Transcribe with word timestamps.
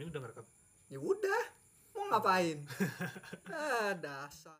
Ini 0.00 0.08
udah 0.08 0.20
ngerekam. 0.24 0.46
Ya 0.88 0.96
udah, 0.96 1.42
mau 1.92 2.08
ngapain? 2.08 2.64
ah, 3.52 3.92
dasar. 4.00 4.56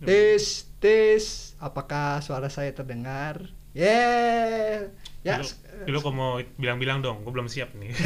Tes, 0.00 0.64
tes, 0.80 1.52
apakah 1.60 2.24
suara 2.24 2.48
saya 2.48 2.72
terdengar? 2.72 3.52
Yeah. 3.76 4.88
Ya, 5.20 5.44
Dulu, 5.44 5.52
dulu 5.84 5.96
kau 6.00 6.16
mau 6.16 6.40
bilang-bilang 6.56 7.04
dong, 7.04 7.28
gue 7.28 7.32
belum 7.36 7.52
siap 7.52 7.76
nih. 7.76 7.92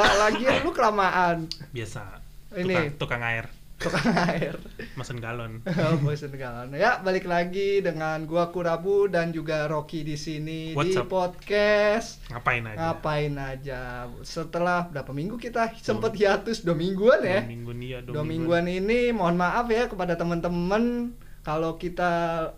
lah 0.00 0.12
lagi 0.24 0.48
lu 0.64 0.72
kelamaan. 0.72 1.52
Biasa. 1.68 2.24
Ini. 2.56 2.96
Tukang, 2.96 2.96
tukang 2.96 3.22
air, 3.28 3.52
Tukang 3.78 4.10
air. 4.28 4.58
mesen 4.92 5.18
galon. 5.18 5.62
Oh, 5.78 5.94
bosen 5.98 6.34
galon. 6.34 6.74
Ya, 6.74 6.98
balik 6.98 7.24
lagi 7.24 7.78
dengan 7.78 8.26
gua 8.26 8.50
Kurabu 8.50 9.06
dan 9.06 9.30
juga 9.30 9.64
Rocky 9.64 10.02
di 10.02 10.14
sini 10.14 10.74
What's 10.74 10.90
di 10.90 10.98
up? 10.98 11.06
podcast. 11.06 12.18
Ngapain 12.28 12.66
aja? 12.66 12.76
Ngapain 12.76 13.34
aja? 13.34 13.80
Setelah 14.20 14.86
berapa 14.86 15.10
minggu 15.10 15.38
kita 15.38 15.70
sempet 15.74 16.14
hiatus 16.14 16.60
dua 16.60 16.74
mingguan 16.74 17.22
ya. 17.22 17.38
Dua 17.40 17.48
minggu 17.48 17.70
nih 17.72 17.88
ya, 17.88 17.98
Dua 18.02 18.24
mingguan 18.24 18.66
ini 18.66 19.10
mohon 19.10 19.34
maaf 19.34 19.66
ya 19.68 19.86
kepada 19.86 20.14
teman-teman 20.14 21.14
kalau 21.40 21.78
kita 21.78 22.10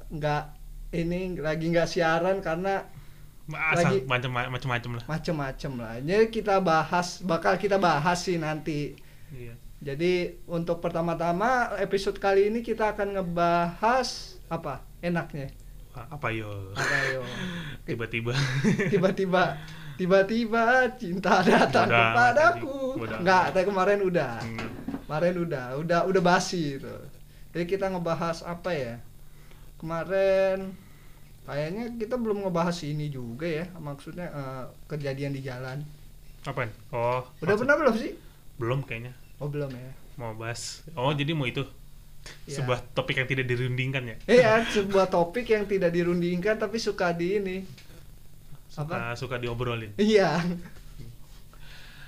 nggak 0.09 0.57
ini 0.93 1.37
lagi 1.37 1.69
nggak 1.69 1.87
siaran 1.87 2.41
karena 2.41 2.89
Asal 3.47 3.99
lagi- 3.99 4.07
macam 4.07 4.31
macam 4.33 4.91
lah. 4.95 5.05
macem-macem 5.05 5.73
lah. 5.75 5.99
Jadi 6.01 6.31
kita 6.31 6.59
bahas, 6.59 7.19
bakal 7.21 7.55
kita 7.55 7.77
bahas 7.77 8.23
sih 8.23 8.39
nanti. 8.39 8.95
Iya. 9.29 9.59
Jadi 9.81 10.13
untuk 10.45 10.79
pertama-tama 10.79 11.49
episode 11.77 12.17
kali 12.17 12.47
ini 12.47 12.61
kita 12.61 12.93
akan 12.93 13.17
ngebahas 13.17 14.09
apa 14.47 14.85
enaknya 15.01 15.49
Apa 15.91 16.29
yo? 16.31 16.53
apa 16.71 16.97
yo 17.11 17.23
Tiba-tiba. 17.89 18.37
tiba-tiba 18.87 19.57
tiba-tiba 19.97 20.65
cinta 20.95 21.41
datang 21.43 21.85
kepadaku 21.87 22.97
enggak 23.11 23.53
tapi 23.53 23.65
kemarin 23.67 24.01
udah 24.01 24.41
Hmm. 24.41 24.69
kemarin 25.05 25.35
udah 25.39 25.67
udah 25.77 26.01
udah 26.05 26.23
basi 26.23 26.77
itu 26.77 26.97
jadi 27.51 27.65
kita 27.67 27.87
ngebahas 27.89 28.41
apa 28.43 28.71
ya 28.71 28.95
kemarin 29.77 30.73
kayaknya 31.43 31.97
kita 31.97 32.17
belum 32.17 32.45
ngebahas 32.45 32.81
ini 32.83 33.09
juga 33.09 33.45
ya 33.45 33.69
maksudnya 33.75 34.25
eh, 34.27 34.65
kejadian 34.87 35.33
di 35.33 35.43
jalan 35.43 35.85
Apaan? 36.43 36.73
Oh. 36.91 37.21
udah 37.39 37.45
maksud- 37.47 37.61
pernah 37.61 37.77
belum 37.77 37.95
sih 37.95 38.13
Belum 38.57 38.81
kayaknya. 38.83 39.13
Oh 39.41 39.49
belum 39.49 39.73
ya 39.73 39.91
Mau 40.15 40.37
bahas. 40.37 40.85
Oh, 40.93 41.17
jadi 41.17 41.33
mau 41.33 41.49
itu. 41.49 41.65
Ya. 42.45 42.61
Sebuah 42.61 42.93
topik 42.93 43.17
yang 43.17 43.25
tidak 43.25 43.49
dirundingkan 43.49 44.05
ya. 44.05 44.17
Iya, 44.29 44.53
sebuah 44.69 45.09
topik 45.09 45.49
yang 45.49 45.65
tidak 45.65 45.97
dirundingkan 45.97 46.61
tapi 46.61 46.77
suka 46.77 47.17
di 47.17 47.41
ini. 47.41 47.57
Suka 48.69 49.01
Apa? 49.01 49.17
suka 49.17 49.41
diobrolin. 49.41 49.97
Iya. 49.97 50.45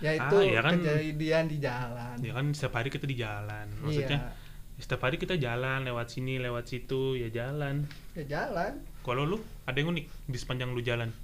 Yaitu 0.05 0.37
Ah, 0.37 0.45
iya 0.45 0.61
kan. 0.61 0.77
kejadian 0.77 1.45
di 1.49 1.57
jalan. 1.57 2.17
Ya 2.21 2.33
kan 2.37 2.53
setiap 2.53 2.75
hari 2.77 2.93
kita 2.93 3.09
di 3.09 3.17
jalan. 3.17 3.67
Maksudnya 3.81 4.19
Iya. 4.29 4.83
setiap 4.83 5.01
hari 5.07 5.17
kita 5.17 5.39
jalan 5.39 5.87
lewat 5.87 6.07
sini, 6.11 6.37
lewat 6.37 6.69
situ, 6.69 7.17
ya 7.17 7.33
jalan. 7.33 7.87
Ya 8.13 8.29
jalan. 8.29 8.83
Kalau 9.07 9.25
lu 9.25 9.39
ada 9.65 9.79
yang 9.79 9.95
unik 9.95 10.05
di 10.29 10.37
sepanjang 10.37 10.75
lu 10.75 10.85
jalan? 10.85 11.15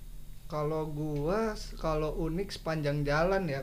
Kalau 0.48 0.89
gua 0.89 1.53
kalau 1.77 2.17
unik 2.17 2.48
sepanjang 2.48 3.05
jalan 3.05 3.45
ya 3.45 3.61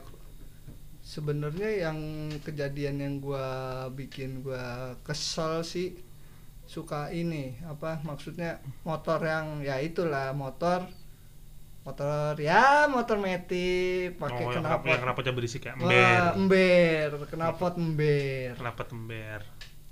sebenarnya 1.06 1.86
yang 1.86 1.98
kejadian 2.42 2.98
yang 2.98 3.14
gua 3.22 3.46
bikin 3.94 4.42
gua 4.42 4.98
kesel 5.06 5.62
sih 5.62 5.94
suka 6.66 7.14
ini 7.14 7.62
apa 7.70 8.02
maksudnya 8.02 8.58
motor 8.82 9.22
yang 9.22 9.62
ya 9.62 9.78
itulah 9.78 10.34
motor 10.34 10.90
motor 11.86 12.34
ya 12.42 12.90
motor 12.90 13.22
metik 13.22 14.18
pakai 14.18 14.44
oh, 14.50 14.52
kenapa 14.58 14.82
yang 14.90 15.02
knalpotnya 15.06 15.34
berisik 15.38 15.70
ya? 15.70 15.78
Wah, 15.78 16.34
Ember. 16.34 17.14
ember, 17.14 17.30
knalpot 17.30 17.74
ember. 17.78 18.58
Kenapa 18.58 18.82
tember? 18.90 19.40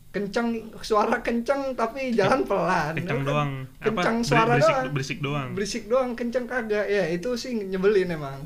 Kenceng, 0.09 0.73
suara 0.81 1.21
kenceng 1.21 1.77
tapi 1.77 2.13
jalan 2.17 2.45
pelan. 2.49 2.97
Kencang 2.97 3.21
Kan 3.21 3.29
doang. 3.29 3.51
Kenceng 3.77 4.17
Beri- 4.21 4.25
suara 4.25 4.53
berisik, 4.57 4.73
doang. 4.73 4.89
Berisik 4.93 5.19
doang. 5.21 5.49
Berisik 5.53 5.83
doang, 5.85 6.09
kenceng 6.17 6.45
kagak. 6.49 6.85
Ya, 6.89 7.05
itu 7.13 7.29
sih 7.37 7.53
nyebelin 7.61 8.09
emang. 8.09 8.41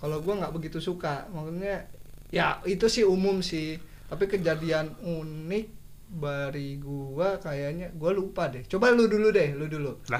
Kalau 0.00 0.24
gua 0.24 0.40
nggak 0.40 0.52
begitu 0.56 0.80
suka. 0.80 1.28
Maksudnya 1.32 1.88
ya 2.30 2.60
itu 2.64 2.86
sih 2.86 3.02
umum 3.02 3.40
sih. 3.40 3.76
Tapi 4.06 4.24
kejadian 4.24 4.96
unik 4.98 5.66
dari 6.08 6.76
gua 6.76 7.36
kayaknya 7.36 7.92
gua 7.92 8.10
lupa 8.10 8.48
deh. 8.48 8.64
Coba 8.64 8.88
lu 8.90 9.04
dulu 9.04 9.28
deh, 9.28 9.52
lu 9.52 9.66
dulu. 9.66 9.92
Lu 10.08 10.16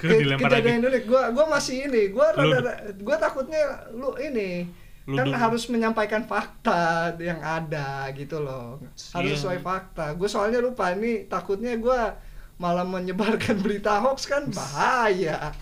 ke- 0.00 0.18
dilempar 0.18 0.48
lagi. 0.48 0.64
kejadian 0.64 0.80
unik 0.86 1.04
gua 1.04 1.22
gua 1.30 1.46
masih 1.50 1.84
ini 1.84 2.08
gua 2.08 2.32
Lu- 2.34 2.48
rada, 2.50 2.72
gua 2.98 3.16
takutnya 3.16 3.60
lu 3.90 4.16
ini 4.18 4.64
Lu 5.04 5.14
kan 5.14 5.28
dulu. 5.28 5.36
harus 5.36 5.68
menyampaikan 5.68 6.24
fakta 6.24 7.12
yang 7.18 7.36
ada 7.38 8.08
gitu 8.12 8.40
loh 8.40 8.80
harus 9.12 9.12
Iya. 9.26 9.36
sesuai 9.36 9.60
fakta 9.60 10.12
gue 10.14 10.24
soalnya 10.24 10.58
lupa 10.58 10.88
ini 10.90 11.24
takutnya 11.26 11.76
gua 11.76 12.16
malah 12.56 12.82
menyebarkan 12.82 13.60
berita 13.60 14.00
hoax 14.00 14.24
kan 14.24 14.48
bahaya 14.48 15.52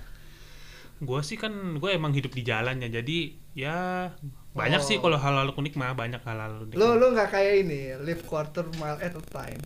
Gua 1.00 1.18
sih 1.20 1.34
kan 1.34 1.50
gue 1.74 1.90
emang 1.90 2.14
hidup 2.14 2.30
di 2.30 2.42
jalan 2.42 2.78
ya. 2.78 2.88
Jadi 2.92 3.18
ya 3.52 4.06
banyak 4.52 4.78
Oh. 4.78 4.84
sih 4.84 4.96
kalau 4.98 5.16
hal-hal 5.16 5.48
unik 5.48 5.74
mah 5.74 5.92
banyak 5.92 6.20
hal-hal 6.20 6.52
unik. 6.62 6.76
lu 6.76 6.88
lu 6.94 7.06
nggak 7.10 7.28
kayak 7.28 7.64
ini 7.64 7.96
live 7.98 8.20
quarter 8.22 8.68
mile 8.76 9.00
at 9.00 9.10
a 9.10 9.24
time 9.26 9.60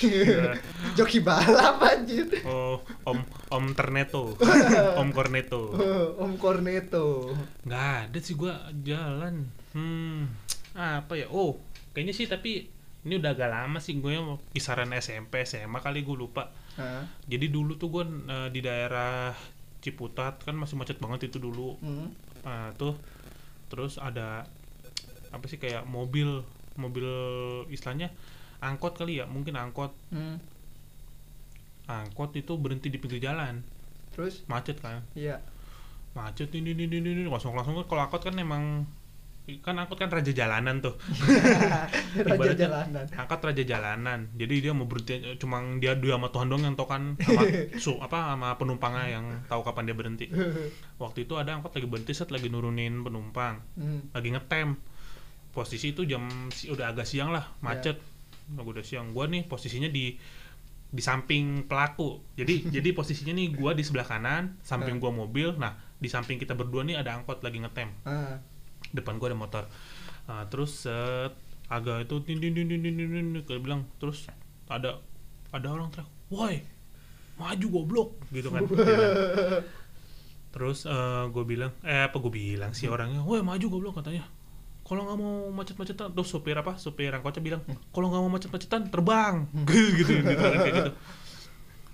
joki 0.96 1.20
balap 1.20 1.76
anjir 1.78 2.24
Oh, 2.42 2.80
Om 3.04 3.20
Om 3.48 3.64
Terneto. 3.74 4.32
Om 5.00 5.08
Corneto. 5.10 5.62
om 6.16 6.32
corneto 6.34 7.36
Nggak 7.62 8.08
ada 8.08 8.18
sih 8.18 8.34
gua 8.34 8.56
jalan. 8.80 9.44
Hmm, 9.70 10.24
apa 10.72 11.14
ya? 11.14 11.28
Oh, 11.28 11.60
kayaknya 11.92 12.14
sih 12.14 12.24
tapi 12.24 12.64
ini 13.00 13.16
udah 13.16 13.32
agak 13.32 13.48
lama 13.48 13.76
sih 13.76 13.96
gue 13.96 14.12
kisaran 14.50 14.92
SMP 14.94 15.40
SMA 15.42 15.78
kali 15.78 16.00
gue 16.00 16.16
lupa. 16.16 16.48
Hah? 16.76 17.04
Jadi 17.24 17.48
dulu 17.48 17.76
tuh 17.76 17.88
gue 17.90 18.04
di 18.48 18.60
daerah 18.60 19.32
Ciputat 19.80 20.40
kan 20.40 20.52
masih 20.52 20.76
macet 20.76 20.96
banget 20.96 21.28
itu 21.28 21.36
dulu. 21.36 21.76
Hmm. 21.78 22.12
Nah, 22.40 22.72
tuh 22.74 22.96
terus 23.70 23.96
ada 23.96 24.44
apa 25.30 25.44
sih 25.46 25.62
kayak 25.62 25.86
mobil 25.86 26.42
mobil 26.74 27.06
istilahnya 27.70 28.10
angkot 28.60 28.98
kali 29.00 29.22
ya 29.22 29.26
mungkin 29.26 29.56
angkot. 29.56 29.92
Hmm. 30.12 30.36
angkot 31.90 32.30
itu 32.38 32.54
berhenti 32.54 32.86
di 32.86 33.02
pinggir 33.02 33.18
jalan. 33.18 33.66
Terus? 34.14 34.46
Macet 34.46 34.78
kan? 34.78 35.02
Iya. 35.18 35.42
Macet 36.14 36.54
ini 36.54 36.70
ini 36.70 36.86
ini 36.86 36.98
ini 37.02 37.22
langsung 37.26 37.56
langsung 37.56 37.74
kalau 37.88 38.06
angkot 38.06 38.22
kan 38.22 38.36
emang 38.38 38.86
kan 39.58 39.74
angkot 39.74 39.96
kan 39.96 40.06
raja 40.06 40.30
jalanan 40.30 40.78
tuh. 40.78 40.94
Raja 42.16 42.30
Ibaratnya 42.30 42.58
jalanan. 42.60 43.04
angkot 43.12 43.40
raja 43.40 43.62
jalanan. 43.64 44.20
Jadi 44.32 44.54
dia 44.60 44.70
mau 44.70 44.84
berhenti 44.84 45.12
cuma 45.36 45.58
dia 45.76 45.92
dua 45.92 46.14
sama 46.14 46.28
Tuhan 46.28 46.46
doang 46.46 46.62
yang 46.62 46.74
tahu 46.74 46.88
kan 46.88 47.02
sama 47.16 47.42
su 47.82 47.98
apa 47.98 48.30
sama 48.30 48.54
penumpangnya 48.54 49.06
yang 49.10 49.24
tahu 49.44 49.60
kapan 49.60 49.82
dia 49.84 49.94
berhenti. 49.94 50.26
Waktu 51.02 51.24
itu 51.24 51.34
ada 51.34 51.52
angkot 51.52 51.70
lagi 51.70 51.86
berhenti 51.86 52.12
set 52.12 52.28
lagi 52.28 52.46
nurunin 52.46 53.00
penumpang. 53.00 53.58
Hmm. 53.74 54.10
lagi 54.10 54.30
ngetem. 54.30 54.78
Posisi 55.50 55.90
itu 55.90 56.04
jam 56.04 56.22
si- 56.48 56.68
udah 56.68 56.88
agak 56.88 57.04
siang 57.04 57.30
lah 57.30 57.50
macet. 57.58 57.98
Nah, 58.48 58.62
udah 58.62 58.80
siang. 58.80 59.10
Gua 59.10 59.26
nih 59.26 59.42
posisinya 59.44 59.86
di 59.86 60.14
di 60.86 60.98
samping 61.00 61.64
pelaku. 61.64 62.18
Jadi 62.34 62.66
jadi 62.68 62.90
posisinya 62.90 63.30
nih 63.32 63.54
gua 63.54 63.70
di 63.72 63.82
sebelah 63.82 64.02
kanan 64.04 64.58
samping 64.60 64.96
Hmm. 64.96 65.02
gua 65.02 65.12
mobil. 65.16 65.54
Nah 65.54 65.72
di 65.94 66.06
samping 66.06 66.34
kita 66.34 66.52
berdua 66.52 66.82
nih 66.82 66.96
ada 66.96 67.14
angkot 67.14 67.40
lagi 67.40 67.58
ngetem. 67.58 67.90
Ah. 68.02 68.42
Depan 68.94 69.18
gua 69.18 69.30
ada 69.32 69.38
motor. 69.38 69.64
Nah, 70.30 70.46
terus 70.50 70.86
set 70.86 71.34
agak 71.70 72.10
itu 72.10 72.18
tin 72.26 72.42
tin 72.42 72.50
tin 72.50 72.66
tin 72.66 72.82
tin, 72.82 72.94
tin, 72.98 73.26
kayak 73.46 73.62
bilang 73.62 73.86
terus 74.02 74.26
ada 74.66 74.98
ada 75.54 75.66
orang 75.70 75.90
teriak 75.94 76.10
woi 76.30 76.62
maju 77.38 77.66
goblok 77.70 78.10
gitu 78.34 78.50
kan 78.50 78.66
Dia 78.66 78.74
bilang. 78.84 79.14
terus 80.50 80.82
gue 81.30 81.44
bilang 81.46 81.70
eh 81.86 82.10
apa 82.10 82.18
gue 82.18 82.32
bilang 82.34 82.74
si 82.74 82.90
orangnya 82.90 83.22
woi 83.22 83.38
maju 83.42 83.66
goblok 83.70 84.02
katanya. 84.02 84.26
Kalau 84.82 85.06
nggak 85.06 85.18
mau 85.22 85.34
macet-macetan 85.54 86.10
terus 86.10 86.26
supir 86.26 86.58
apa 86.58 86.74
supir 86.74 87.14
angkotnya 87.14 87.38
bilang 87.38 87.62
kalau 87.94 88.10
nggak 88.10 88.22
mau 88.26 88.32
macet-macetan 88.34 88.90
terbang. 88.90 89.46
Gitu 89.70 90.02
gitu, 90.02 90.12
gitu 90.26 90.42
kan, 90.42 90.58
kayak 90.58 90.74
gitu. 90.74 90.92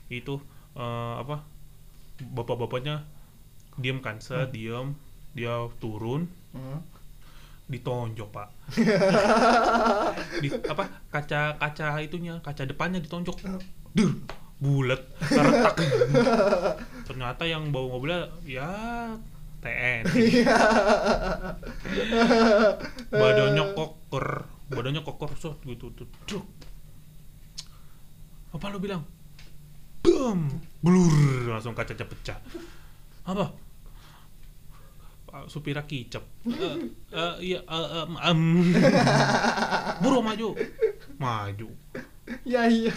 Itu 0.08 0.34
eh, 0.76 1.14
apa 1.20 1.44
bapak-bapaknya 2.32 3.04
diem 3.76 4.00
kan 4.00 4.24
set 4.24 4.56
diem 4.56 4.96
dia 5.36 5.68
turun. 5.76 6.32
Hmm. 6.56 6.80
Ditonjok 7.66 8.28
pak. 8.30 8.48
Di 10.42 10.48
apa 10.66 10.84
kaca 11.10 11.58
kaca 11.58 11.86
itunya 12.02 12.38
kaca 12.42 12.62
depannya 12.66 13.02
ditonjok. 13.02 13.36
Dur 13.94 14.12
bulat 14.56 15.04
retak 15.20 15.76
ternyata 17.08 17.44
yang 17.44 17.68
bawa 17.68 17.92
mobilnya 17.92 18.32
ya 18.48 18.72
TN 19.60 20.08
badannya 23.20 23.64
koker 23.76 24.28
badannya 24.72 25.04
koker 25.04 25.30
set 25.36 25.60
gitu 25.60 25.92
tuh 25.92 26.08
Duk. 26.24 26.44
apa 28.56 28.72
lu 28.72 28.80
bilang? 28.80 29.04
Bum 30.00 30.48
blur 30.80 31.52
langsung 31.52 31.76
kacanya 31.76 32.08
pecah. 32.08 32.40
Apa 33.28 33.52
supirnya 35.46 35.84
kicep. 35.84 36.24
Eh, 36.42 36.76
eh, 37.10 37.34
iya 37.44 37.60
eh, 37.60 37.88
em, 37.98 38.12
em. 38.16 38.40
buru 40.02 40.20
maju. 40.20 40.48
Maju. 41.16 41.68
Ya 42.42 42.64
iya. 42.66 42.94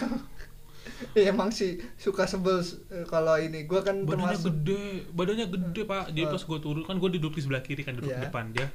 Ya, 1.10 1.32
emang 1.32 1.48
sih 1.48 1.80
suka 1.96 2.24
sebel 2.24 2.60
eh, 2.88 3.04
kalau 3.04 3.36
ini. 3.36 3.64
Gua 3.64 3.80
kan 3.80 4.04
badannya 4.04 4.36
termasuk 4.36 4.52
gede 4.64 4.84
badannya 5.10 5.46
gede 5.48 5.82
pak. 5.84 6.10
Jadi 6.10 6.24
Eh. 6.24 6.30
pas 6.30 6.42
gue 6.42 6.58
turun 6.58 6.82
kan 6.82 6.96
gue 6.96 7.10
duduk 7.16 7.32
di 7.32 7.40
sebelah 7.40 7.60
kiri 7.60 7.82
kan 7.82 7.94
duduk 7.94 8.10
Iya. 8.10 8.20
depan 8.22 8.44
dia. 8.50 8.68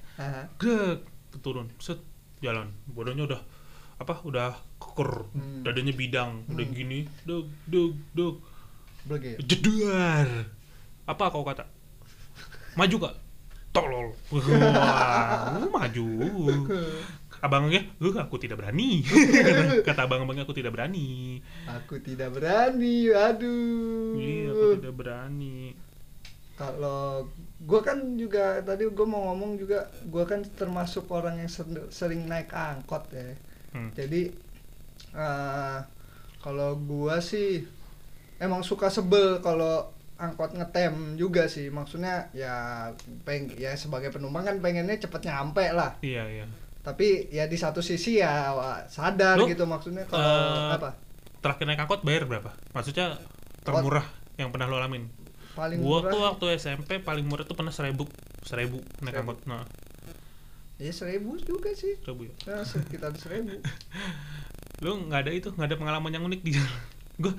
Grek 0.56 1.06
turun 1.40 1.70
set 1.78 2.02
jalan. 2.40 2.70
Badannya 2.88 3.26
udah 3.26 3.42
apa 3.96 4.22
udah 4.22 4.52
keker. 4.76 5.12
Hmm. 5.32 5.62
dadanya 5.62 5.94
bidang. 5.94 6.46
Udah 6.48 6.66
Hmm. 6.66 6.74
gini 6.74 7.00
deg 7.24 7.46
deg 7.66 7.94
deg 8.12 8.36
begitu 9.06 9.38
jedar 9.46 10.50
apa 11.06 11.24
kau 11.30 11.46
kata? 11.46 11.70
Maju 12.74 12.96
kak 12.98 13.14
tolol. 13.76 14.08
Wah 14.32 15.68
maju. 15.68 16.08
Abangnya 17.44 17.84
"Eh, 18.00 18.16
aku 18.16 18.40
tidak 18.40 18.64
berani. 18.64 19.04
Kata 19.88 20.08
abang-abangnya 20.08 20.48
aku 20.48 20.56
tidak 20.56 20.74
berani. 20.74 21.44
Aku 21.68 22.00
tidak 22.00 22.32
berani 22.40 23.12
aduh. 23.12 24.16
Iya 24.16 24.50
aku 24.56 24.66
tidak 24.80 24.96
berani. 24.96 25.76
Kalau 26.56 27.28
gua 27.68 27.84
kan 27.84 28.16
juga 28.16 28.64
tadi 28.64 28.88
gua 28.88 29.04
mau 29.04 29.22
ngomong 29.30 29.60
juga 29.60 29.92
gua 30.08 30.24
kan 30.24 30.42
termasuk 30.56 31.12
orang 31.12 31.44
yang 31.44 31.52
ser- 31.52 31.92
sering 31.92 32.24
naik 32.26 32.56
angkot 32.56 33.12
ya. 33.12 33.36
Hmm. 33.76 33.92
jadi 33.92 34.32
eh, 35.12 35.80
kalau 36.40 36.80
gua 36.80 37.20
sih 37.20 37.68
emang 38.40 38.64
suka 38.64 38.88
sebel 38.88 39.44
kalau 39.44 39.92
angkot 40.16 40.56
ngetem 40.56 41.20
juga 41.20 41.48
sih. 41.48 41.68
Maksudnya 41.72 42.32
ya 42.32 42.88
peng 43.28 43.52
ya 43.56 43.76
sebagai 43.76 44.12
penumpang 44.12 44.48
kan 44.48 44.58
pengennya 44.64 44.96
cepet 45.00 45.28
nyampe 45.28 45.66
lah. 45.76 46.00
Iya 46.00 46.24
iya. 46.28 46.46
Tapi 46.86 47.34
ya 47.34 47.50
di 47.50 47.58
satu 47.58 47.82
sisi 47.82 48.22
ya 48.22 48.54
wah, 48.54 48.86
sadar 48.86 49.42
Lu, 49.42 49.50
gitu 49.50 49.66
maksudnya 49.66 50.06
kalau 50.06 50.22
eh, 50.22 50.78
apa? 50.78 50.90
terakhir 51.42 51.66
naik 51.66 51.82
angkot 51.82 52.02
bayar 52.06 52.30
berapa? 52.30 52.54
Maksudnya 52.78 53.18
termurah 53.66 54.06
yang 54.38 54.54
pernah 54.54 54.70
lo 54.70 54.78
alamin? 54.78 55.10
Paling 55.58 55.82
gua 55.82 56.04
murah 56.06 56.12
tuh 56.12 56.22
waktu 56.28 56.46
SMP 56.62 57.02
paling 57.02 57.26
murah 57.26 57.48
tuh 57.48 57.58
pernah 57.58 57.74
seribu 57.74 58.06
seribu 58.46 58.84
naik 59.02 59.18
Seribu. 59.18 59.34
angkot 59.34 59.38
nah. 59.50 59.66
Ya 60.78 60.92
seribu 60.92 61.40
juga 61.42 61.72
sih. 61.74 61.96
Seribu 62.04 62.28
ya? 62.30 62.34
Nah, 62.52 62.62
sekitar 62.68 63.16
seribu. 63.18 63.64
Lu 64.84 64.92
nggak 65.08 65.26
ada 65.26 65.32
itu 65.32 65.50
nggak 65.56 65.68
ada 65.72 65.78
pengalaman 65.80 66.12
yang 66.14 66.24
unik 66.28 66.42
di 66.44 66.52
jalan. 66.60 66.82
Gue 67.24 67.32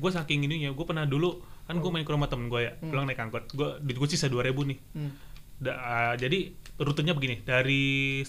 gue 0.00 0.10
saking 0.10 0.48
ini 0.48 0.64
ya 0.64 0.72
gue 0.72 0.86
pernah 0.88 1.04
dulu 1.04 1.36
kan 1.68 1.76
gue 1.76 1.90
main 1.90 2.00
ke 2.00 2.10
rumah 2.10 2.26
temen 2.26 2.48
gue 2.48 2.60
ya 2.62 2.72
Hmm. 2.74 2.88
pulang 2.88 3.04
naik 3.04 3.20
angkot 3.20 3.44
gue 3.50 3.68
duit 3.78 3.96
gue 3.96 4.08
sisa 4.08 4.26
dua 4.26 4.40
ribu 4.42 4.64
nih 4.64 4.80
hmm. 4.90 5.10
Da- 5.58 5.74
ah, 5.76 6.14
jadi 6.14 6.54
rutenya 6.76 7.12
begini 7.12 7.42
dari 7.42 7.82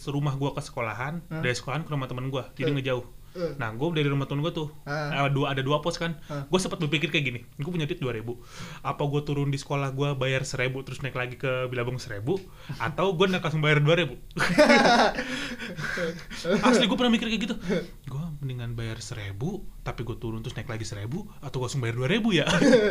rumah 0.03 0.33
gue 0.33 0.49
ke 0.49 0.59
sekolahan 0.59 1.21
Hah? 1.23 1.39
dari 1.39 1.53
sekolahan 1.53 1.81
ke 1.81 1.89
rumah 1.89 2.05
temen 2.05 2.27
gue 2.27 2.43
jadi 2.53 2.69
Eh. 2.69 2.75
ngejauh 2.75 3.05
Eh. 3.31 3.51
nah 3.55 3.69
gue 3.69 3.83
dari 3.91 4.05
rumah 4.05 4.23
temen 4.23 4.39
gue 4.39 4.49
tuh 4.49 4.67
Ah. 4.83 5.19
eh, 5.19 5.27
dua 5.29 5.49
ada 5.49 5.59
dua 5.59 5.79
pos 5.79 5.95
kan 5.95 6.13
Ah. 6.25 6.43
gue 6.43 6.57
sempat 6.57 6.77
berpikir 6.77 7.07
kayak 7.07 7.23
gini 7.25 7.39
gue 7.53 7.67
punya 7.67 7.83
duit 7.83 7.97
dua 7.97 8.11
ribu 8.11 8.37
apa 8.79 8.99
gue 9.01 9.19
turun 9.21 9.47
di 9.47 9.55
sekolah 9.55 9.91
gue 9.91 10.07
bayar 10.15 10.43
seribu 10.43 10.79
terus 10.81 10.99
naik 10.99 11.13
lagi 11.13 11.35
ke 11.35 11.65
Bilabong 11.65 11.95
seribu 11.95 12.35
atau 12.75 13.11
gue 13.11 13.25
naik 13.27 13.41
langsung 13.41 13.59
bayar 13.59 13.79
dua 13.79 13.93
ribu 13.95 14.13
asli 16.63 16.83
gue 16.83 16.95
pernah 16.95 17.11
mikir 17.11 17.27
kayak 17.27 17.41
gitu 17.43 17.55
gue 18.05 18.23
mendingan 18.39 18.73
bayar 18.73 18.97
seribu 18.99 19.63
tapi 19.79 20.01
gue 20.01 20.15
turun 20.15 20.39
terus 20.39 20.53
naik 20.53 20.67
lagi 20.67 20.83
seribu 20.83 21.23
atau 21.39 21.55
gue 21.55 21.63
langsung 21.65 21.79
bayar 21.79 21.93
dua 21.95 22.07
ribu 22.07 22.27
ya 22.31 22.43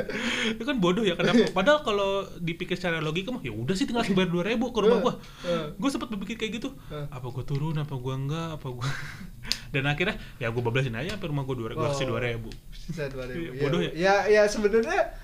itu 0.52 0.62
kan 0.62 0.76
bodoh 0.76 1.02
ya 1.02 1.14
kenapa 1.14 1.48
padahal 1.50 1.78
kalau 1.82 2.24
dipikir 2.38 2.74
secara 2.74 2.98
logika 2.98 3.30
mah 3.30 3.40
ya 3.40 3.50
udah 3.50 3.72
sih 3.72 3.84
tinggal 3.84 4.02
langsung 4.02 4.14
bayar 4.14 4.28
dua 4.30 4.42
ribu 4.44 4.64
ke 4.68 4.78
rumah 4.78 4.98
gue 5.00 5.12
Eh. 5.40 5.64
gue 5.74 5.88
sempat 5.88 6.06
berpikir 6.08 6.34
kayak 6.36 6.50
gitu 6.54 6.68
Eh. 6.88 7.04
apa 7.08 7.24
gue 7.26 7.42
turun 7.44 7.74
apa 7.74 7.92
gue 7.92 8.12
enggak 8.14 8.48
apa 8.54 8.66
gue 8.68 8.86
dan 9.68 9.84
akhirnya 9.84 10.16
ya 10.36 10.48
gue 10.48 10.60
bablasin 10.60 10.92
aja 10.92 11.12
sampai 11.12 11.28
rumah 11.28 11.42
gue 11.42 11.56
dua 11.56 11.72
Oh. 11.72 11.88
dua 11.88 12.20
ribu 12.22 12.52
Sisa 12.70 13.08
2000. 13.08 13.32
Iya, 13.32 13.50
bodoh 13.58 13.80
ya? 13.80 13.90
ya 13.92 14.14
ya 14.28 14.42
sebenarnya 14.44 15.16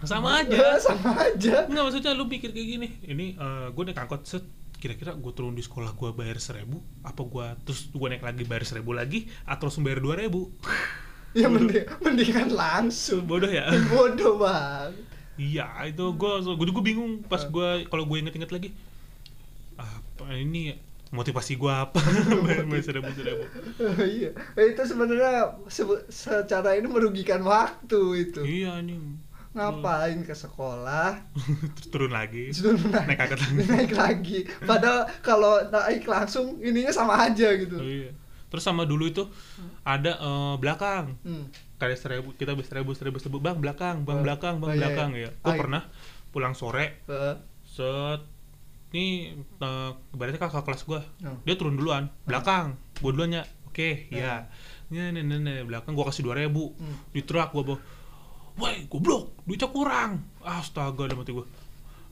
sama 0.00 0.28
aja 0.40 0.76
sama 0.76 1.12
aja 1.18 1.64
Enggak 1.64 1.82
maksudnya 1.82 2.12
lu 2.12 2.24
pikir 2.26 2.50
kayak 2.50 2.68
gini 2.70 2.88
Ini 3.02 3.26
gue 3.70 3.82
naik 3.84 3.98
angkot 3.98 4.24
set 4.24 4.44
Kira-kira 4.74 5.12
gue 5.12 5.28
turun 5.30 5.52
di 5.52 5.60
sekolah 5.60 5.92
gue 5.92 6.08
bayar 6.10 6.36
seribu 6.36 6.80
Apa 7.00 7.20
gue 7.20 7.46
terus 7.62 7.88
gue 7.88 8.06
naik 8.06 8.22
lagi 8.22 8.42
bayar 8.44 8.64
seribu 8.64 8.92
lagi 8.92 9.28
Atau 9.44 9.68
langsung 9.68 9.84
bayar 9.84 10.00
dua 10.00 10.16
ribu 10.16 10.48
ya 11.36 11.46
mending 11.46 11.84
mendingan 12.00 12.48
langsung 12.48 13.22
Bodoh 13.22 13.46
ya 13.46 13.68
bodoh 13.92 14.40
banget 14.40 15.04
Iya 15.36 15.68
itu 15.84 16.04
gue 16.10 16.32
gue 16.48 16.66
juga 16.66 16.80
bingung 16.80 17.20
Pas 17.22 17.44
Eh. 17.44 17.48
gue 17.48 17.68
kalau 17.86 18.04
gue 18.04 18.16
inget-inget 18.18 18.48
lagi 18.48 18.72
Apa 19.76 20.32
ini 20.32 20.72
ya, 20.72 20.76
motivasi 21.10 21.54
gue 21.54 21.72
apa? 21.72 21.98
Bayar 22.40 22.64
bayar 22.64 22.84
seribu 22.84 23.10
seribu 23.10 23.42
iya. 24.00 24.30
Eh, 24.54 24.66
itu 24.70 24.82
sebenarnya 24.82 25.58
sebe- 25.66 26.06
secara 26.06 26.74
ini 26.74 26.86
merugikan 26.86 27.42
waktu 27.42 28.00
itu. 28.24 28.40
Iya 28.40 28.78
ini 28.78 29.18
ngapain 29.50 30.22
ke 30.22 30.30
sekolah? 30.30 31.18
Terus 31.74 31.88
turun 31.90 32.14
lagi. 32.14 32.54
Terus 32.54 32.86
naik, 32.86 33.10
Naik 33.10 33.20
lagi. 33.26 33.50
Naik 33.74 33.92
lagi. 33.92 34.38
Padahal 34.62 35.10
kalau 35.20 35.58
naik 35.66 36.06
langsung 36.06 36.62
ininya 36.62 36.94
sama 36.94 37.18
aja 37.20 37.50
gitu. 37.52 37.74
Oh, 37.74 37.82
iya. 37.82 38.14
Terus 38.46 38.62
sama 38.62 38.86
dulu 38.86 39.06
itu 39.06 39.26
ada 39.82 40.14
eh, 40.14 40.54
belakang. 40.56 41.18
Hmm. 41.22 41.50
kayak 41.80 41.96
seribu 41.96 42.36
kita 42.36 42.52
seribu 42.60 42.92
seribu 42.92 43.16
seribu 43.16 43.38
bang 43.40 43.56
belakang 43.56 44.04
bang 44.04 44.20
Oh. 44.20 44.22
belakang 44.22 44.60
bang 44.60 44.68
Oh, 44.68 44.74
iya, 44.76 44.80
belakang 44.84 45.10
iya. 45.16 45.26
ya. 45.26 45.42
Gue 45.42 45.54
pernah 45.58 45.82
pulang 46.30 46.54
sore. 46.54 47.02
Eh, 47.08 47.34
set 47.66 48.20
ini 48.90 49.38
uh, 49.62 49.94
ibaratnya 50.10 50.40
kakak 50.42 50.66
kelas 50.66 50.82
gue 50.82 51.00
Oh. 51.22 51.38
dia 51.46 51.54
turun 51.54 51.78
duluan. 51.78 52.10
Belakang 52.26 52.74
gue 52.98 53.10
duluannya 53.10 53.42
oke 53.70 54.10
ya 54.10 54.50
ini 54.90 55.14
nih 55.14 55.22
nih 55.22 55.38
nih 55.40 55.56
belakang 55.62 55.94
gue 55.94 56.04
kasih 56.04 56.26
dua 56.26 56.34
ribu. 56.34 56.74
Hmm. 56.74 56.96
di 57.14 57.22
truk 57.22 57.54
gue 57.54 57.62
bawa 57.62 57.78
woi 58.58 58.84
goblok 58.90 59.30
duitnya 59.46 59.70
kurang. 59.70 60.12
Astaga 60.42 61.06
dalam 61.06 61.22
hati 61.22 61.32
gue 61.32 61.46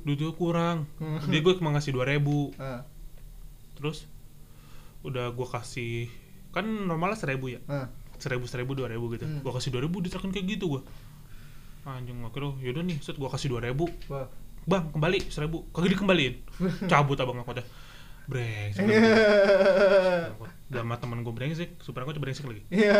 duitnya 0.07 0.31
kurang. 0.39 0.87
Hmm. 1.03 1.19
dia 1.27 1.43
gue 1.43 1.55
cuma 1.59 1.75
ngasih 1.75 1.91
dua 1.91 2.07
ribu. 2.07 2.55
Eh, 2.57 2.81
terus 3.75 4.07
udah 5.03 5.31
gue 5.35 5.47
kasih 5.51 6.07
kan 6.55 6.65
normalnya 6.65 7.19
seribu 7.19 7.53
ya? 7.53 7.61
Eh. 7.67 7.87
seribu 8.19 8.51
seribu 8.51 8.75
dua 8.75 8.91
ribu 8.91 9.11
gitu. 9.15 9.27
Hmm. 9.27 9.47
gua 9.47 9.55
kasih 9.59 9.71
dua 9.71 9.87
ribu 9.87 10.03
diterakin 10.03 10.35
kayak 10.35 10.59
gitu 10.59 10.67
gua. 10.79 10.83
Anjing 11.87 12.19
akhirnya 12.27 12.51
yaudah 12.61 12.83
nih 12.83 12.99
set 12.99 13.15
gua 13.15 13.31
kasih 13.31 13.55
dua 13.55 13.63
ribu. 13.63 13.87
Wah. 14.11 14.27
Bang 14.69 14.85
kembali 14.93 15.19
seribu 15.27 15.65
kagak 15.73 15.97
dikembaliin 15.97 16.35
cabut 16.87 17.17
abang 17.17 17.41
angkotnya 17.41 17.65
brengsek 18.29 18.85
sama 20.69 21.01
temen 21.01 21.25
gue 21.25 21.33
brengsek 21.33 21.81
supir 21.81 22.05
angkotnya 22.05 22.21
brengsek 22.21 22.45
lagi 22.45 22.61
Iya. 22.69 22.93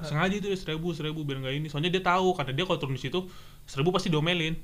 sengaja 0.00 0.34
itu 0.34 0.48
seribu 0.56 0.96
seribu 0.96 1.20
biar 1.20 1.44
nggak 1.44 1.54
ini 1.54 1.66
soalnya 1.68 1.92
dia 1.92 2.00
tahu 2.00 2.32
karena 2.32 2.56
dia 2.56 2.64
kalau 2.64 2.80
turun 2.80 2.96
di 2.96 3.02
situ 3.02 3.28
seribu 3.68 3.92
pasti 3.92 4.08
diomelin 4.08 4.56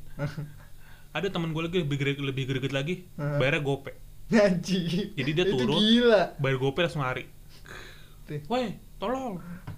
ada 1.12 1.28
temen 1.28 1.52
gue 1.52 1.62
lagi 1.62 1.76
lebih 1.80 1.96
greget, 1.96 2.24
lebih 2.24 2.44
greget 2.44 2.72
lagi 2.72 2.94
bayarnya 3.16 3.60
gope. 3.60 3.92
Jadi 5.16 5.30
dia 5.32 5.44
turun. 5.46 5.76
gila. 5.78 6.36
bayar 6.36 6.56
gope 6.56 6.80
langsung 6.80 7.04
lari 7.04 7.28
Tuh. 8.26 8.40
Tolong, 8.96 9.36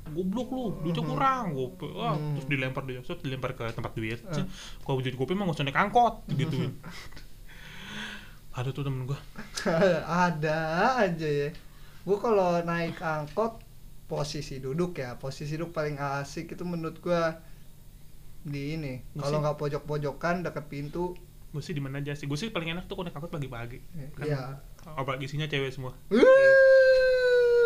goblok 0.09 0.49
lu, 0.49 0.65
duitnya 0.81 1.03
kurang, 1.03 1.45
gope, 1.53 1.91
wah, 1.91 2.15
Hmm. 2.15 2.39
terus 2.39 2.47
dilempar 2.47 2.87
dia, 2.87 3.03
set 3.03 3.19
dilempar 3.19 3.53
ke 3.53 3.67
tempat 3.71 3.93
duit, 3.93 4.23
Hmm. 4.23 4.47
kalau 4.81 5.03
duit 5.03 5.15
gope 5.15 5.35
mah 5.35 5.43
nggak 5.43 5.59
usah 5.59 5.67
naik 5.67 5.77
angkot, 5.77 6.15
gituin. 6.31 6.73
Ada 8.55 8.71
tuh 8.71 8.83
temen 8.83 9.07
gua, 9.07 9.19
ada 10.31 10.59
aja 10.99 11.29
ya. 11.29 11.51
Gua 12.03 12.19
kalau 12.19 12.59
naik 12.63 12.99
angkot 12.99 13.63
posisi 14.09 14.57
duduk 14.57 14.97
ya 14.97 15.15
posisi 15.15 15.55
duduk 15.55 15.77
paling 15.77 16.01
asik 16.01 16.57
itu 16.57 16.65
menurut 16.65 16.99
gua 16.99 17.39
di 18.41 18.75
ini. 18.75 19.03
Kalau 19.15 19.43
nggak 19.43 19.59
pojok-pojokan 19.59 20.43
deket 20.43 20.65
pintu. 20.67 21.13
Gue 21.49 21.65
sih 21.65 21.73
di 21.73 21.81
mana 21.81 21.97
aja 21.99 22.13
sih, 22.13 22.29
gue 22.29 22.37
sih 22.37 22.53
paling 22.53 22.77
enak 22.77 22.85
tuh 22.87 22.97
kalau 22.97 23.09
naik 23.09 23.17
angkot 23.17 23.33
pagi-pagi, 23.33 23.81
kan, 24.13 24.25
ya 24.25 24.41
apalagi 24.85 25.25
isinya 25.25 25.49
cewek 25.49 25.73
semua. 25.73 25.97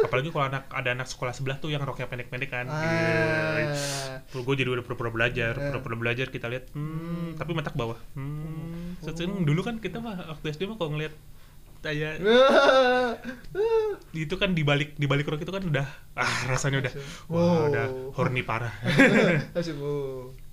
Apalagi 0.02 0.28
kalau 0.28 0.44
anak 0.47 0.66
ada 0.68 0.90
anak 0.92 1.06
sekolah 1.06 1.30
sebelah 1.30 1.56
tuh 1.56 1.68
yang 1.68 1.80
roknya 1.80 2.06
pendek-pendek 2.06 2.49
kan, 2.49 2.66
Ah. 2.66 4.21
gue 4.28 4.54
jadi 4.54 4.68
udah 4.68 4.82
pura-pura 4.82 5.09
belajar, 5.09 5.54
Eh. 5.54 5.71
pura-pura 5.71 5.94
belajar 5.94 6.26
kita 6.28 6.47
lihat, 6.47 6.68
hmm, 6.71 6.82
Hmm. 6.82 7.30
tapi 7.35 7.50
mata 7.52 7.71
ke 7.71 7.78
bawah, 7.78 7.99
hmm, 8.14 9.02
Oh. 9.02 9.42
Dulu 9.42 9.61
kan 9.61 9.78
kita 9.78 9.99
mah 9.99 10.14
waktu 10.30 10.50
SD 10.50 10.66
mah 10.66 10.76
kalau 10.76 10.94
ngeliat 10.94 11.14
kayak 11.82 12.23
itu 14.14 14.35
kan 14.38 14.54
di 14.54 14.62
balik 14.62 14.94
di 14.94 15.11
balik 15.11 15.26
rok 15.26 15.42
itu 15.42 15.50
kan 15.50 15.66
udah 15.66 15.82
ah 16.14 16.35
rasanya 16.47 16.78
udah 16.78 16.92
wah 17.26 17.42
Wow. 17.42 17.62
udah 17.66 17.87
horny 18.14 18.47
parah 18.47 18.71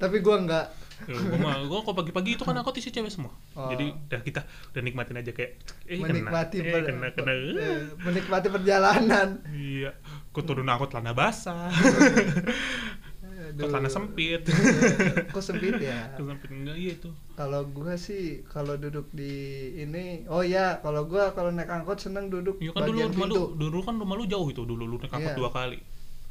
tapi 0.02 0.18
gua 0.20 0.42
nggak 0.42 0.66
Ya, 1.02 1.16
gua 1.16 1.38
mah 1.38 1.56
gua 1.64 1.80
kok 1.82 1.96
pagi-pagi 1.96 2.30
itu 2.34 2.44
kan 2.44 2.54
angkot 2.54 2.76
isi 2.76 2.90
cewek 2.90 3.08
semua 3.08 3.32
Oh. 3.54 3.68
jadi 3.68 3.92
udah 3.92 4.20
kita 4.20 4.42
udah 4.44 4.82
nikmatin 4.82 5.16
aja 5.16 5.32
kayak 5.32 5.52
eh 5.86 5.96
menikmati 5.98 6.58
kena 6.58 6.68
eh, 6.68 6.74
per- 6.74 6.86
kena 6.86 7.08
kena 7.14 7.32
eh, 7.32 7.82
menikmati 7.98 8.48
perjalanan 8.48 9.30
iya 9.50 9.92
ku 10.30 10.42
turun 10.42 10.66
angkot 10.66 10.92
lana 10.92 11.12
basah 11.12 11.72
Aduh. 13.50 13.66
karena 13.68 13.90
sempit 13.90 14.46
Kok 15.34 15.42
sempit 15.42 15.80
ya? 15.80 16.12
sempit 16.20 16.50
enggak 16.50 16.76
iya 16.76 16.92
itu 16.94 17.10
Kalau 17.34 17.66
gua 17.66 17.96
sih 17.96 18.44
kalau 18.46 18.76
duduk 18.76 19.10
di 19.10 19.32
ini, 19.80 20.28
oh 20.28 20.44
ya 20.44 20.78
kalau 20.78 21.04
gua 21.04 21.32
kalau 21.32 21.50
naik 21.50 21.66
angkot 21.68 21.98
seneng 21.98 22.28
duduk 22.28 22.60
iya 22.60 22.70
kan 22.70 22.86
dulu 22.86 23.00
rumah 23.02 23.26
lu 23.26 23.34
pintu. 23.34 23.44
dulu 23.58 23.78
kan 23.82 23.96
rumah 23.96 24.16
lu 24.16 24.26
jauh 24.26 24.48
itu 24.48 24.62
dulu 24.62 24.84
lu 24.86 24.96
naik 24.98 25.10
angkot 25.10 25.34
Iya. 25.34 25.40
dua 25.40 25.50
kali 25.50 25.80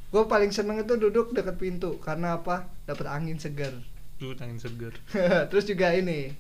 Gua 0.09 0.25
paling 0.25 0.49
seneng 0.49 0.79
itu 0.79 0.95
duduk 0.95 1.33
dekat 1.33 1.57
pintu 1.57 1.99
karena 1.99 2.39
apa? 2.39 2.65
Dapat 2.85 3.05
angin 3.07 3.37
segar. 3.37 3.77
Lu 4.19 4.35
angin 4.35 4.59
segar 4.59 4.95
Terus 5.51 5.65
juga 5.65 5.93
ini, 5.93 6.31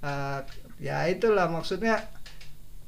eh, 0.00 0.38
ya 0.78 1.06
itulah 1.06 1.46
maksudnya 1.46 2.02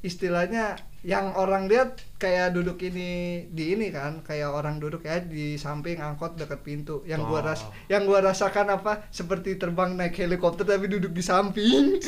istilahnya 0.01 0.75
yang 1.01 1.33
orang 1.33 1.65
lihat 1.65 1.97
kayak 2.15 2.53
duduk 2.53 2.77
ini 2.79 3.09
di 3.47 3.73
ini 3.73 3.89
kan 3.89 4.21
kayak 4.21 4.49
orang 4.49 4.77
duduk 4.77 5.01
ya 5.01 5.17
di 5.17 5.53
samping 5.55 5.97
angkot 5.97 6.35
dekat 6.35 6.61
pintu 6.61 7.01
yang 7.03 7.21
gua 7.21 7.41
Oh. 7.41 7.45
ras 7.47 7.61
yang 7.87 8.05
gua 8.05 8.21
rasakan 8.21 8.69
apa 8.71 9.05
seperti 9.09 9.57
terbang 9.57 9.93
naik 9.93 10.13
helikopter 10.15 10.61
tapi 10.63 10.85
duduk 10.87 11.09
di 11.09 11.21
samping. 11.21 11.97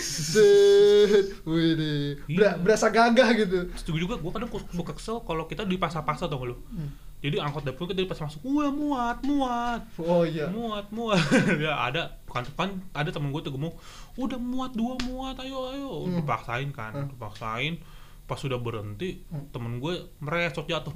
Wih 1.43 1.71
deh. 1.73 2.01
Ber- 2.27 2.29
Iya. 2.29 2.51
berasa 2.55 2.87
gagah 2.89 3.29
gitu 3.35 3.69
setuju 3.73 3.97
juga 3.99 4.15
gua 4.17 4.31
kadang 4.31 4.49
suka 4.51 4.93
kesel 4.93 5.21
kalau 5.21 5.45
kita 5.45 5.63
dipaksa-paksa 5.63 6.25
tau 6.25 6.37
gak 6.37 6.49
lu 6.49 6.57
Hmm. 6.67 6.89
Jadi 7.23 7.39
angkot 7.39 7.63
dapur 7.63 7.87
kita 7.87 8.03
dipaksa 8.03 8.27
masuk 8.27 8.43
wah 8.43 8.67
muat 8.67 9.17
muat. 9.23 9.81
Oh 9.95 10.27
iya. 10.27 10.51
Muat 10.51 10.91
muat. 10.91 11.23
Ya 11.63 11.71
ada. 11.79 12.19
Kan 12.27 12.43
kan 12.59 12.69
ada 12.91 13.07
temen 13.07 13.31
gue 13.31 13.39
tuh 13.39 13.55
gemuk 13.55 13.79
udah 14.19 14.35
muat 14.35 14.75
dua 14.75 14.99
muat 15.07 15.39
ayo 15.39 15.71
ayo. 15.71 15.91
Hmm. 16.03 16.19
dipaksain 16.19 16.69
kan 16.75 16.91
Hmm. 16.91 17.07
dipaksain 17.07 17.79
pas 18.23 18.39
sudah 18.39 18.55
berhenti 18.55 19.19
Hmm. 19.27 19.51
temen 19.51 19.77
gue 19.77 19.93
meresot 20.17 20.63
jatuh. 20.63 20.95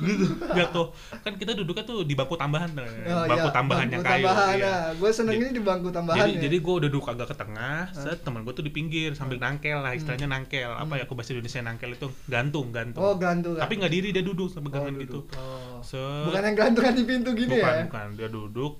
Gitu. 0.00 0.26
Jatuh. 0.48 0.94
Kan 1.20 1.34
kita 1.34 1.52
duduknya 1.52 1.82
tuh 1.82 2.06
di 2.06 2.14
bangku 2.14 2.34
tambahan 2.34 2.70
Oh, 2.70 3.26
bangku 3.26 3.48
iya. 3.48 3.52
tambahan 3.52 3.86
yang 3.86 4.00
Bangku 4.00 4.14
kayu. 4.14 4.24
tambahan, 4.24 4.54
iya. 4.54 4.70
nah. 4.70 4.86
gue 4.94 5.10
senengnya 5.10 5.48
di 5.50 5.60
bangku 5.60 5.88
tambahan 5.90 6.18
jadi 6.20 6.32
ya. 6.32 6.40
jadi 6.46 6.56
gue 6.56 6.74
udah 6.78 6.88
duduk 6.88 7.06
agak 7.06 7.26
ke 7.26 7.36
tengah 7.36 7.90
set 7.90 8.18
temen 8.20 8.40
gue 8.42 8.52
tuh 8.52 8.62
di 8.62 8.70
pinggir 8.70 9.12
sambil 9.12 9.36
nangkel 9.36 9.78
lah 9.78 9.92
istilahnya 9.92 10.26
nangkel. 10.26 10.70
Apa 10.70 10.86
Hmm. 10.86 10.98
ya 10.98 11.04
aku 11.04 11.14
bahasa 11.14 11.30
Indonesia 11.32 11.60
nangkel 11.60 11.90
itu? 11.92 12.08
Gantung 12.26 12.70
gantung. 12.70 13.02
Oh 13.02 13.14
gantung 13.14 13.54
tapi 13.56 13.74
nggak 13.76 13.90
diri 13.90 14.08
dia 14.10 14.22
duduk 14.22 14.48
oh, 14.48 14.62
pegangan 14.62 14.94
gitu. 14.96 15.26
Oh. 15.34 15.82
set. 15.82 16.24
Bukan 16.24 16.42
yang 16.44 16.56
gantungan 16.56 16.94
di 16.94 17.04
pintu 17.04 17.30
gini 17.32 17.50
bukan 17.52 17.66
ya? 17.72 17.82
bukan. 17.84 18.06
Dia 18.14 18.28
duduk 18.28 18.72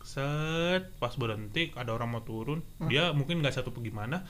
set. 0.00 0.94
Pas 0.96 1.12
berhenti 1.12 1.74
ada 1.74 1.90
orang 1.90 2.08
mau 2.08 2.22
turun. 2.22 2.62
Dia 2.80 3.10
mungkin 3.10 3.42
nggak 3.42 3.52
satu 3.52 3.74
gimana? 3.76 4.22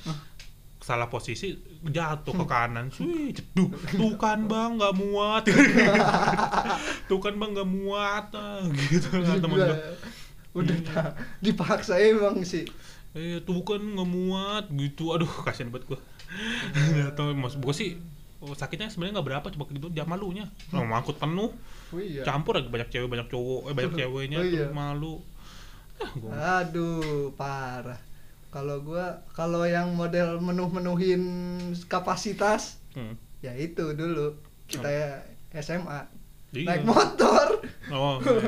Salah 0.87 1.11
posisi 1.11 1.51
jatuh 1.83 2.31
ke 2.33 2.45
kanan. 2.47 2.87
Sui 2.89 3.35
jeduk 3.35 3.75
tuh 3.91 4.15
kan 4.15 4.47
bang 4.47 4.79
nggak 4.79 4.95
muat. 4.95 5.43
Tuh 7.09 7.19
kan 7.19 7.35
bang 7.35 7.51
nggak 7.53 7.67
muat. 7.67 8.31
Ah, 8.31 8.63
gitu 8.71 9.11
kan 9.11 9.37
temen 9.37 9.59
Gila. 9.59 9.67
gue 9.67 9.83
udah 10.57 10.77
Iya. 10.79 11.03
dipaksa 11.43 11.99
emang 11.99 12.41
sih. 12.41 12.65
Eh 13.13 13.43
tuh 13.43 13.61
kan 13.61 13.83
nggak 13.83 14.07
muat. 14.07 14.65
Gitu. 14.71 15.11
Aduh 15.11 15.27
kasian 15.43 15.75
banget 15.75 15.91
gue 15.91 16.01
atau 17.07 17.31
mas 17.33 17.55
gue 17.55 17.71
sih 17.71 17.91
oh, 18.39 18.51
sakitnya 18.53 18.87
sebenarnya 18.87 19.19
nggak 19.19 19.27
berapa 19.27 19.47
coba 19.51 19.65
gitu 19.69 19.91
dia 19.91 20.07
malunya. 20.07 20.47
Mau 20.71 20.87
angkut 20.87 21.19
penuh. 21.19 21.51
Oh 21.91 21.99
iya. 21.99 22.23
Campur 22.23 22.57
lagi 22.57 22.71
banyak 22.71 22.89
cewek 22.89 23.11
banyak 23.11 23.27
cowok 23.27 23.61
eh 23.69 23.75
banyak 23.75 23.93
ceweknya 24.01 24.39
Oh, 24.39 24.47
tuh 24.47 24.55
iya. 24.55 24.71
malu. 24.71 25.15
Ah, 25.97 26.11
gua 26.15 26.31
aduh 26.63 27.33
parah 27.35 27.97
kalau 28.49 28.81
gua 28.81 29.21
kalau 29.31 29.63
yang 29.63 29.93
model 29.93 30.39
menuh-menuhin 30.39 31.23
kapasitas 31.85 32.81
Hmm. 32.91 33.13
ya 33.39 33.53
itu 33.53 33.93
dulu. 33.93 34.33
Kita 34.65 34.87
ya 34.87 35.23
SMA 35.55 36.07
Iya. 36.51 36.67
naik 36.73 36.83
motor. 36.85 37.61
Oh, 37.89 38.19
iya. 38.25 38.41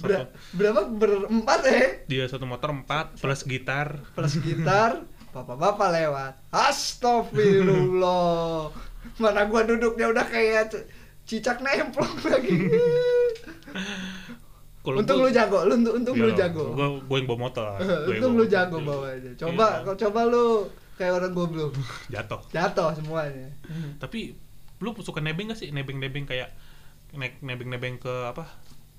Ber- 0.00 0.08
Satu, 0.24 0.26
berapa? 0.54 0.80
Berempat 0.88 1.60
ya 1.62 1.78
dia 2.06 2.24
satu 2.24 2.44
motor 2.44 2.72
empat 2.72 3.14
plus 3.14 3.42
gitar. 3.42 3.98
plus 4.12 4.34
gitar 4.42 5.02
bapak-bapak 5.28 5.88
lewat. 5.92 6.32
Astagfirullah. 6.48 8.72
Mana 9.16 9.44
gua 9.44 9.60
duduknya 9.62 10.08
udah 10.08 10.24
kayak 10.24 10.72
cicak 11.22 11.60
nemplok 11.60 12.08
lagi 12.24 12.56
Kalau 14.88 14.98
untung 14.98 15.18
gua- 15.18 15.26
lu 15.26 15.30
jago 15.30 15.58
lu 15.62 15.72
untung, 15.76 15.94
untung 15.94 16.14
Iya, 16.14 16.24
lu 16.24 16.32
jago 16.32 16.64
Gua, 16.72 16.86
gua 16.98 17.16
yang 17.16 17.26
bawa 17.26 17.38
motor. 17.44 17.64
Gua 17.78 18.10
untung 18.10 18.32
lu 18.34 18.44
jago 18.44 18.76
bawa 18.80 19.06
aja 19.10 19.30
coba 19.36 19.66
Iya. 19.78 19.92
coba 19.98 20.20
lu 20.24 20.44
kayak 20.96 21.12
orang 21.14 21.32
goblok 21.32 21.72
Jatuh. 22.14 22.40
jatuh 22.48 22.90
semuanya 22.92 23.52
Tapi 23.96 24.32
lu 24.78 24.88
suka 24.98 25.20
nebeng 25.20 25.50
gak 25.50 25.58
sih? 25.58 25.68
Nebeng-nebeng 25.68 26.24
kayak 26.24 26.56
naik 27.10 27.38
nebeng-nebeng 27.38 27.96
ke 27.96 28.14
apa? 28.24 28.48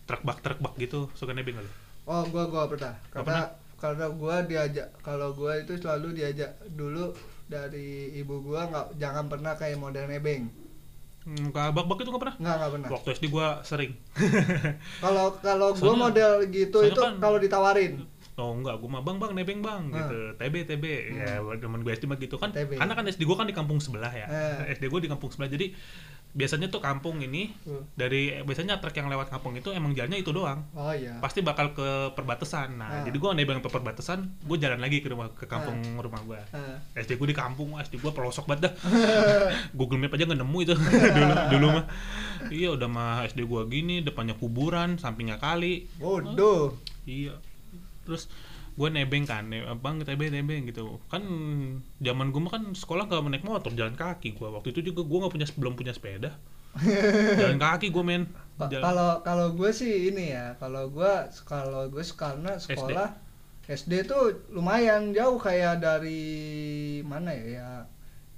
Truk 0.03 0.22
bak 0.22 0.39
truk 0.39 0.60
bak 0.60 0.74
gitu. 0.75 1.10
Suka 1.13 1.31
nebeng 1.31 1.55
gak 1.55 1.65
lu? 1.65 1.72
oh 2.05 2.25
gua 2.25 2.46
gua 2.46 2.65
pernah 2.65 2.93
karena 3.10 3.53
karena 3.77 4.05
gua 4.10 4.41
diajak 4.41 4.89
kalau 5.00 5.29
gua 5.31 5.55
itu 5.55 5.77
selalu 5.77 6.13
diajak 6.13 6.50
dulu 6.69 7.13
dari 7.46 8.13
ibu 8.13 8.41
gua 8.41 8.65
nggak 8.65 8.98
jangan 8.98 9.25
pernah 9.25 9.53
kayak 9.53 9.77
model 9.77 10.05
nebeng 10.05 10.50
Hmm, 11.29 11.53
ke 11.53 11.62
bak-bak 11.69 11.98
itu 12.00 12.09
gak 12.09 12.17
pernah? 12.19 12.36
nggak 12.36 12.55
nggak 12.55 12.71
pernah 12.74 12.88
Waktu 12.89 13.07
SD 13.13 13.25
gua 13.27 13.48
sering. 13.62 13.93
kalau 15.03 15.38
kalau 15.38 15.67
gua 15.71 15.93
Soalnya- 15.93 16.01
model 16.03 16.31
gitu 16.50 16.77
itu 16.83 16.98
kan- 16.98 17.19
kalau 17.19 17.38
ditawarin 17.38 18.09
Oh 18.36 18.55
enggak, 18.55 18.79
gua 18.79 18.89
mah 18.89 19.01
bang 19.01 19.19
bang 19.19 19.31
nebeng 19.36 19.59
bang 19.59 19.83
Hmm. 19.86 19.98
gitu. 20.00 20.19
TB 20.33 20.55
TB 20.65 20.83
ya 21.13 21.38
teman 21.59 21.83
gue 21.83 21.91
SD 21.91 22.07
mah 22.07 22.15
gitu 22.15 22.36
kan. 22.36 22.50
TB. 22.50 22.79
Karena 22.79 22.93
kan 22.93 23.03
SD 23.05 23.21
gua 23.24 23.36
kan 23.36 23.43
di 23.43 23.53
kampung 23.53 23.77
sebelah 23.77 24.09
ya. 24.09 24.25
Eh. 24.25 24.71
SD 24.74 24.88
gua 24.88 24.98
di 24.98 25.12
kampung 25.12 25.27
sebelah. 25.27 25.51
Jadi 25.51 25.75
biasanya 26.29 26.69
tuh 26.69 26.77
kampung 26.77 27.17
ini 27.19 27.50
Hmm. 27.65 27.81
dari 27.98 28.38
biasanya 28.41 28.77
truk 28.77 28.93
yang 28.93 29.09
lewat 29.09 29.33
kampung 29.33 29.57
itu 29.57 29.74
emang 29.74 29.98
jalannya 29.98 30.21
itu 30.21 30.29
doang. 30.29 30.62
oh 30.71 30.93
iya 30.93 31.17
Pasti 31.17 31.41
bakal 31.41 31.74
ke 31.74 32.13
perbatasan. 32.13 32.77
Ah. 32.77 33.01
Nah, 33.01 33.01
jadi 33.01 33.17
gua 33.17 33.33
nebeng 33.33 33.59
ke 33.59 33.67
perbatasan, 33.67 34.29
gua 34.45 34.55
jalan 34.55 34.77
lagi 34.77 35.01
ke 35.01 35.09
rumah 35.09 35.33
ke 35.33 35.45
kampung 35.45 35.81
rumah 35.98 36.21
gua. 36.21 36.39
Ah. 36.53 36.77
SD 36.93 37.17
gua 37.17 37.27
di 37.27 37.33
kampung, 37.33 37.74
SD 37.75 37.98
gua 37.98 38.13
pelosok 38.13 38.45
banget 38.45 38.69
dah. 38.69 38.74
Google 39.77 39.98
Map 39.98 40.13
aja 40.13 40.25
nggak 40.25 40.38
nemu 40.38 40.57
itu 40.62 40.74
dulu 41.17 41.33
dulu 41.50 41.67
mah. 41.74 41.86
Iya 42.48 42.69
udah 42.71 42.88
mah 42.88 43.25
SD 43.25 43.43
gua 43.43 43.65
gini, 43.65 44.00
depannya 44.00 44.38
kuburan, 44.38 44.95
sampingnya 44.95 45.38
kali. 45.38 45.89
bodoh 45.98 46.77
Iya. 47.03 47.33
Terus 48.05 48.29
gue 48.79 48.88
nebeng 48.88 49.27
kan, 49.27 49.43
ne 49.51 49.67
bang 49.75 50.00
TB 50.00 50.31
nebeng 50.31 50.63
gitu. 50.71 51.03
Kan 51.12 51.24
zaman 52.00 52.31
gue 52.31 52.39
mah 52.39 52.51
kan 52.55 52.63
sekolah 52.71 53.12
gak 53.12 53.27
naik 53.27 53.43
motor, 53.43 53.75
jalan 53.75 54.00
kaki 54.00 54.39
gue. 54.39 54.48
Waktu 54.48 54.71
itu 54.71 54.95
juga 54.95 55.03
gue 55.03 55.17
nggak 55.19 55.33
punya 55.36 55.48
belum 55.59 55.74
punya 55.75 55.91
sepeda. 55.91 56.39
jalan 57.36 57.59
kaki 57.59 57.91
gue 57.91 58.03
men. 58.07 58.24
Kalau 58.55 59.19
kalau 59.19 59.51
gue 59.51 59.71
sih 59.75 60.15
ini 60.15 60.31
ya 60.31 60.55
kalau 60.63 60.88
gue 60.88 61.13
kalau 61.43 61.91
gue 61.91 62.03
karena 62.15 62.55
sekolah 62.55 63.19
SD. 63.67 64.07
tuh 64.07 64.50
lumayan 64.50 65.13
jauh 65.13 65.38
kayak 65.38 65.83
dari 65.83 66.25
mana 67.05 67.29
ya 67.36 67.45
ya 67.45 67.86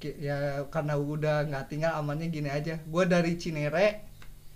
ya 0.02 0.38
karena 0.68 0.98
udah 0.98 1.48
nggak 1.48 1.70
tinggal 1.70 1.94
amannya 1.96 2.34
gini 2.34 2.50
aja 2.50 2.82
gue 2.82 3.04
dari 3.06 3.38
Cinere 3.38 4.04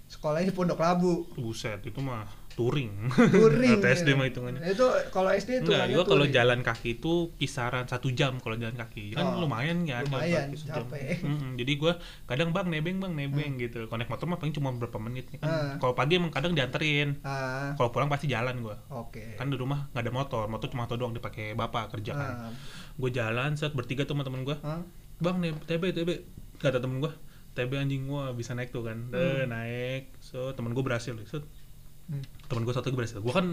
sekolahnya 0.09 0.49
di 0.49 0.55
Pondok 0.55 0.81
Labu 0.81 1.29
Buset, 1.37 1.79
itu 1.85 2.01
mah 2.01 2.25
touring. 2.55 2.91
touring 3.11 3.77
Atau 3.77 3.89
SD 3.89 4.07
ya. 4.07 4.15
mah 4.15 4.25
hitungannya. 4.25 4.61
itu 4.65 4.81
kalau 5.09 5.29
SD 5.29 5.49
itu 5.57 5.67
Enggak, 5.67 5.87
juga 5.87 6.03
kalau 6.07 6.25
jalan 6.25 6.59
kaki 6.61 6.89
itu 6.95 7.13
kisaran 7.35 7.83
satu 7.83 8.09
jam 8.09 8.39
kalau 8.39 8.55
jalan 8.55 8.73
kaki 8.73 9.11
kan 9.11 9.27
Oh, 9.27 9.43
lumayan 9.43 9.83
kan 9.83 9.85
jalan 9.85 10.05
lumayan, 10.09 10.47
kaki 10.49 10.65
capek. 10.65 11.01
Mm-mm, 11.21 11.51
jadi 11.55 11.71
gue 11.75 11.93
kadang 12.25 12.49
bang 12.49 12.67
nebeng 12.67 12.97
bang 12.97 13.13
nebeng 13.13 13.51
gitu 13.57 13.85
kalau 13.85 13.97
naik 13.97 14.07
motor 14.07 14.25
mah 14.25 14.37
paling 14.37 14.51
cuma 14.51 14.71
beberapa 14.71 14.97
menit 14.97 15.27
kan 15.33 15.43
Ah. 15.43 15.75
kalau 15.77 15.91
pagi 15.91 16.15
emang 16.15 16.29
kadang 16.29 16.51
dianterin 16.51 17.19
ah 17.21 17.75
kalau 17.75 17.89
pulang 17.89 18.07
pasti 18.07 18.25
jalan 18.25 18.55
gue 18.57 18.75
oke 18.89 19.35
kan 19.35 19.45
di 19.45 19.55
rumah 19.55 19.87
nggak 19.89 20.01
ada 20.01 20.11
motor 20.11 20.43
motor 20.45 20.67
cuma 20.67 20.83
satu 20.83 20.95
doang 20.95 21.11
dipakai 21.11 21.53
bapak 21.53 21.91
kerja 21.91 22.11
kan 22.13 22.33
Ah. 22.39 22.51
gue 22.93 23.09
jalan 23.09 23.51
set 23.53 23.71
bertiga 23.71 24.03
tuh 24.03 24.13
sama 24.13 24.23
temen 24.23 24.41
gue 24.41 24.55
Hah? 24.57 24.79
bang 25.17 25.35
nih 25.37 25.51
tb 25.61 25.83
tb 25.91 26.09
kata 26.57 26.79
temen 26.79 26.97
gue 26.97 27.11
tb 27.51 27.71
anjing 27.73 28.03
gue 28.03 28.23
bisa 28.33 28.51
naik 28.51 28.69
tuh 28.69 28.81
kan 28.81 28.97
Hmm. 29.05 29.19
Eh, 29.35 29.43
naik 29.45 30.03
so 30.17 30.51
temen 30.51 30.71
gue 30.71 30.81
berhasil 30.81 31.11
set 31.21 31.43
Hmm. 32.05 32.21
temen 32.45 32.61
gue 32.69 32.73
satu 32.73 32.93
lagi 32.93 32.97
berhasil. 33.01 33.17
Gue 33.17 33.33
kan 33.33 33.45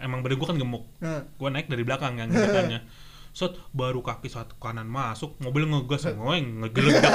emang 0.00 0.24
badan 0.24 0.40
gue 0.40 0.48
kan 0.48 0.56
gemuk. 0.56 0.84
Nah, 1.04 1.28
gue 1.28 1.48
naik 1.52 1.68
dari 1.68 1.84
belakang 1.84 2.16
yang 2.16 2.32
di 2.32 2.40
depannya 2.40 2.80
set 3.38 3.54
baru 3.70 4.02
kaki 4.02 4.26
satu 4.26 4.58
kanan 4.58 4.90
masuk 4.90 5.38
mobil 5.38 5.62
ngegas 5.70 6.10
ngoeng 6.10 6.58
ngegeledak 6.58 7.06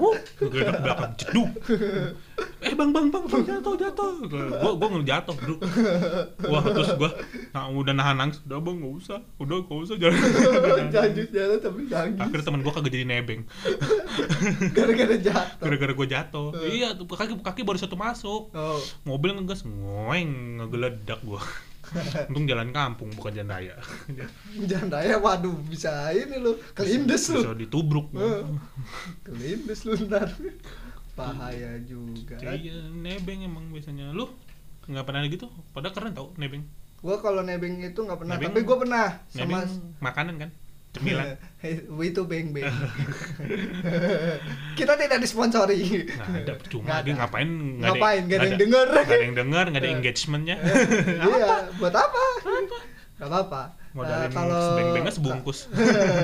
oh 0.00 0.16
ngegeledak 0.40 0.80
belakang 0.80 1.12
ceduk. 1.20 1.52
Eh 2.64 2.72
bang 2.72 2.88
bang 2.96 3.12
bang 3.12 3.24
bang 3.28 3.44
jatuh 3.44 3.76
jatuh. 3.76 4.24
Gue 4.32 4.72
gue 4.80 4.88
ngejatuh 4.88 5.36
bro. 5.36 5.60
Wah 6.48 6.64
terus 6.64 6.96
gue 6.96 7.10
nah, 7.52 7.68
udah 7.68 7.92
nahan 7.92 8.16
nangis 8.16 8.40
udah 8.48 8.56
bang 8.56 8.76
nggak 8.80 8.94
usah. 9.04 9.20
Udah 9.36 9.60
nggak 9.60 9.80
usah 9.84 9.96
jalan. 10.00 10.16
Lanjut 10.96 11.28
jalan 11.28 11.58
tapi 11.60 11.80
nangis. 11.92 12.20
Akhirnya 12.24 12.44
temen 12.48 12.60
gue 12.64 12.72
kagak 12.72 12.92
jadi 12.96 13.04
nebeng. 13.04 13.40
Gara-gara 14.80 15.16
jatuh. 15.20 15.60
Gara-gara 15.60 15.92
gue 15.92 16.06
jatuh. 16.08 16.48
Iya 16.72 16.88
tuh 16.96 17.04
kaki 17.04 17.36
kaki 17.44 17.60
baru 17.68 17.76
satu 17.76 18.00
masuk. 18.00 18.48
Oh. 18.56 18.80
Mobil 19.04 19.36
ngegas 19.36 19.68
ngoeng 19.68 20.56
ngegeledak 20.64 21.20
gue 21.20 21.42
untung 22.26 22.44
jalan 22.44 22.70
kampung 22.70 23.10
bukan 23.12 23.32
jalan 23.32 23.50
raya. 23.50 23.74
Jangan 24.70 24.88
raya, 24.92 25.16
waduh 25.16 25.54
bisa 25.64 25.90
ini 26.10 26.36
lu 26.36 26.54
kelindes 26.72 27.28
lu. 27.28 27.40
bisa 27.40 27.52
ditubruk 27.52 28.10
Eh, 28.12 28.42
kelindes 29.22 29.82
lu 29.82 29.98
ntar 30.06 30.30
bahaya 31.12 31.76
juga. 31.84 32.38
Iya 32.40 32.88
nebeng 32.88 33.42
emang 33.42 33.68
biasanya. 33.68 34.10
Lu 34.10 34.30
nggak 34.86 35.04
pernah 35.04 35.20
gitu? 35.24 35.46
Padahal 35.70 35.92
keren 35.92 36.12
tau 36.12 36.32
nebeng. 36.34 36.64
Gua 37.00 37.16
kalau 37.16 37.40
nebeng 37.40 37.80
itu 37.80 37.96
nggak 37.96 38.18
pernah 38.18 38.34
Nebeng- 38.36 38.52
tapi 38.52 38.60
gua 38.62 38.76
pernah 38.78 39.04
sama 39.26 39.40
Nebeng 39.60 39.98
makanan 39.98 40.34
kan 40.36 40.50
cemilan. 40.90 41.38
Itu 42.00 42.22
beng 42.24 42.50
beng 42.50 42.66
kita 44.72 44.92
tidak 44.96 45.18
disponsori. 45.20 46.08
Nggak 46.08 46.40
ada 46.40 46.52
cuma 46.66 46.84
Nggak 46.86 47.00
dia 47.00 47.12
ada. 47.12 47.20
ngapain 47.20 47.48
nggak 47.48 47.78
ada- 47.78 47.94
ngapain? 47.94 48.22
Gak 48.24 48.38
ada 48.38 48.46
yang 48.46 48.58
denger. 48.58 48.86
nggak 48.86 49.04
ada 49.04 49.16
yang 49.20 49.36
denger 49.36 49.64
nggak 49.66 49.82
ada 49.82 49.90
engagementnya. 49.96 50.56
Iya 51.28 51.48
buat 51.76 51.94
apa? 51.94 52.22
Nggak 53.16 53.28
apa-apa. 53.28 53.62
Modalin 53.90 54.22
Eh, 54.22 54.30
kalau 54.30 54.62
sebeng-bengnya 54.64 55.12
sebungkus. 55.12 55.58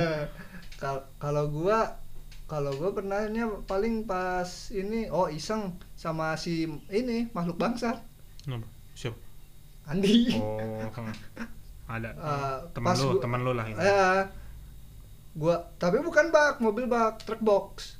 Kal- 0.81 1.07
kalau 1.17 1.45
gua 1.47 1.99
kalau 2.45 2.71
gua 2.71 2.91
pernahnya 2.91 3.43
paling 3.63 4.03
pas 4.03 4.47
ini 4.69 5.05
oh 5.07 5.27
iseng 5.27 5.75
sama 5.93 6.33
si 6.33 6.63
ini 6.87 7.27
makhluk 7.29 7.57
bangsa. 7.57 8.01
Siapa? 8.93 9.17
Andi. 9.85 10.31
Oh 10.35 10.79
ada. 11.87 12.09
Eh, 12.11 12.57
teman 12.73 12.93
lu 12.93 13.09
teman 13.17 13.39
lu 13.41 13.51
lah 13.51 13.65
ini. 13.65 13.77
Eh, 13.77 14.21
gua 15.37 15.69
tapi 15.77 16.01
bukan 16.01 16.33
bak 16.33 16.57
mobil 16.59 16.89
bak 16.89 17.21
truk 17.23 17.39
box. 17.39 17.95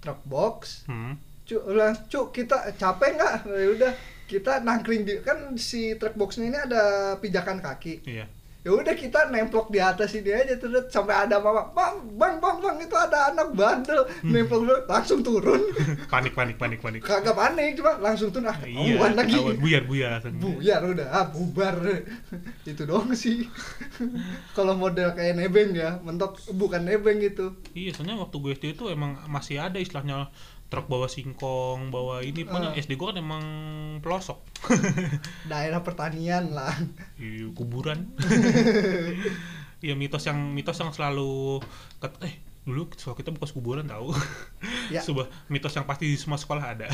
Truk 0.00 0.22
box? 0.24 0.86
Hmm. 0.86 1.18
cuk 1.44 1.66
ulah 1.66 1.92
cuk 2.06 2.30
kita 2.30 2.70
capek 2.78 3.18
nggak? 3.18 3.34
Ya 3.60 3.68
udah 3.74 3.92
kita 4.30 4.62
nangkring 4.62 5.02
di 5.02 5.18
kan 5.20 5.58
si 5.58 5.98
truk 5.98 6.14
boxnya 6.14 6.46
ini 6.46 6.58
ada 6.62 6.82
pijakan 7.18 7.58
kaki. 7.58 8.06
Iya 8.06 8.39
ya 8.60 8.76
udah 8.76 8.92
kita 8.92 9.32
nemplok 9.32 9.72
di 9.72 9.80
atas 9.80 10.12
ini 10.12 10.36
aja 10.36 10.52
terus 10.60 10.92
sampai 10.92 11.16
ada 11.24 11.40
mama 11.40 11.72
bang 11.72 11.96
bang 12.12 12.36
bang 12.36 12.56
bang 12.60 12.76
itu 12.84 12.92
ada 12.92 13.32
anak 13.32 13.56
bandel. 13.56 14.04
Nemplok 14.20 14.60
dulu, 14.68 14.76
langsung 14.84 15.24
turun. 15.24 15.62
Panik 16.12 16.36
panik 16.36 16.60
panik 16.60 16.84
panik. 16.84 17.00
Kagak 17.00 17.32
panik 17.32 17.80
cuma 17.80 17.96
langsung 17.96 18.28
turun 18.28 18.52
ah 18.52 18.58
iya 18.68 19.00
awan 19.00 19.16
lagi. 19.16 19.40
awan, 19.40 19.56
buyar 19.56 19.82
buyar 19.88 20.20
buyar 20.28 20.80
udah 20.84 21.08
ah, 21.08 21.26
bubar. 21.32 21.80
Itu 22.68 22.84
doang 22.84 23.16
sih. 23.16 23.48
Kalau 24.56 24.76
model 24.76 25.16
kayak 25.16 25.40
nebeng 25.40 25.72
ya 25.72 25.96
mentok 26.04 26.36
bukan 26.52 26.84
nebeng 26.84 27.24
itu. 27.24 27.56
Iya 27.72 27.96
soalnya 27.96 28.20
waktu 28.20 28.36
gue 28.36 28.52
SD 28.60 28.66
itu 28.76 28.84
emang 28.92 29.16
masih 29.30 29.56
ada 29.56 29.80
istilahnya 29.80 30.28
truk 30.70 30.86
bawa 30.86 31.04
singkong 31.04 31.90
bawa 31.90 32.22
ini 32.22 32.46
pokoknya 32.46 32.70
Ah. 32.70 32.78
SD 32.78 32.94
gue 32.94 33.04
kan 33.04 33.18
emang 33.18 33.44
pelosok. 33.98 34.38
Daerah 35.50 35.82
pertanian 35.82 36.50
lah. 36.50 36.70
Iya, 37.16 37.50
kuburan. 37.50 38.06
Iya 39.80 39.96
mitos 39.96 40.20
yang 40.22 40.36
mitos 40.52 40.76
yang 40.76 40.92
selalu 40.92 41.56
ket, 41.96 42.12
eh 42.20 42.36
dulu 42.62 42.92
sekolah 42.92 43.16
kita 43.16 43.32
bekas 43.32 43.50
kuburan 43.50 43.84
tahu. 43.84 44.12
Ya. 44.90 44.98
sebuah 45.00 45.30
mitos 45.46 45.70
yang 45.70 45.86
pasti 45.86 46.04
di 46.04 46.14
semua 46.14 46.34
sekolah 46.34 46.74
ada. 46.74 46.90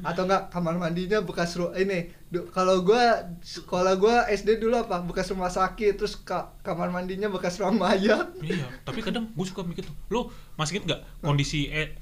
Atau 0.00 0.24
enggak 0.24 0.46
kamar 0.48 0.76
mandinya 0.76 1.18
bekas 1.20 1.54
ru 1.54 1.72
ini 1.72 2.12
kalau 2.50 2.82
gua 2.82 3.00
sekolah 3.40 3.96
gua 3.96 4.28
SD 4.28 4.58
dulu 4.58 4.76
apa? 4.78 5.00
Bekas 5.00 5.26
rumah 5.28 5.48
sakit 5.48 5.96
terus 5.96 6.14
ka- 6.16 6.52
kamar 6.60 6.88
mandinya 6.88 7.26
bekas 7.26 7.56
ruang 7.56 7.76
mayat. 7.76 8.28
Iya 8.38 8.68
tapi 8.82 9.00
kadang 9.00 9.30
gue 9.30 9.42
suka 9.42 9.62
mikir 9.62 9.82
tuh 9.82 9.96
lo 10.08 10.28
masih 10.54 10.78
inget 10.78 10.86
nggak 10.90 11.02
kondisi 11.18 11.66
e, 11.66 11.96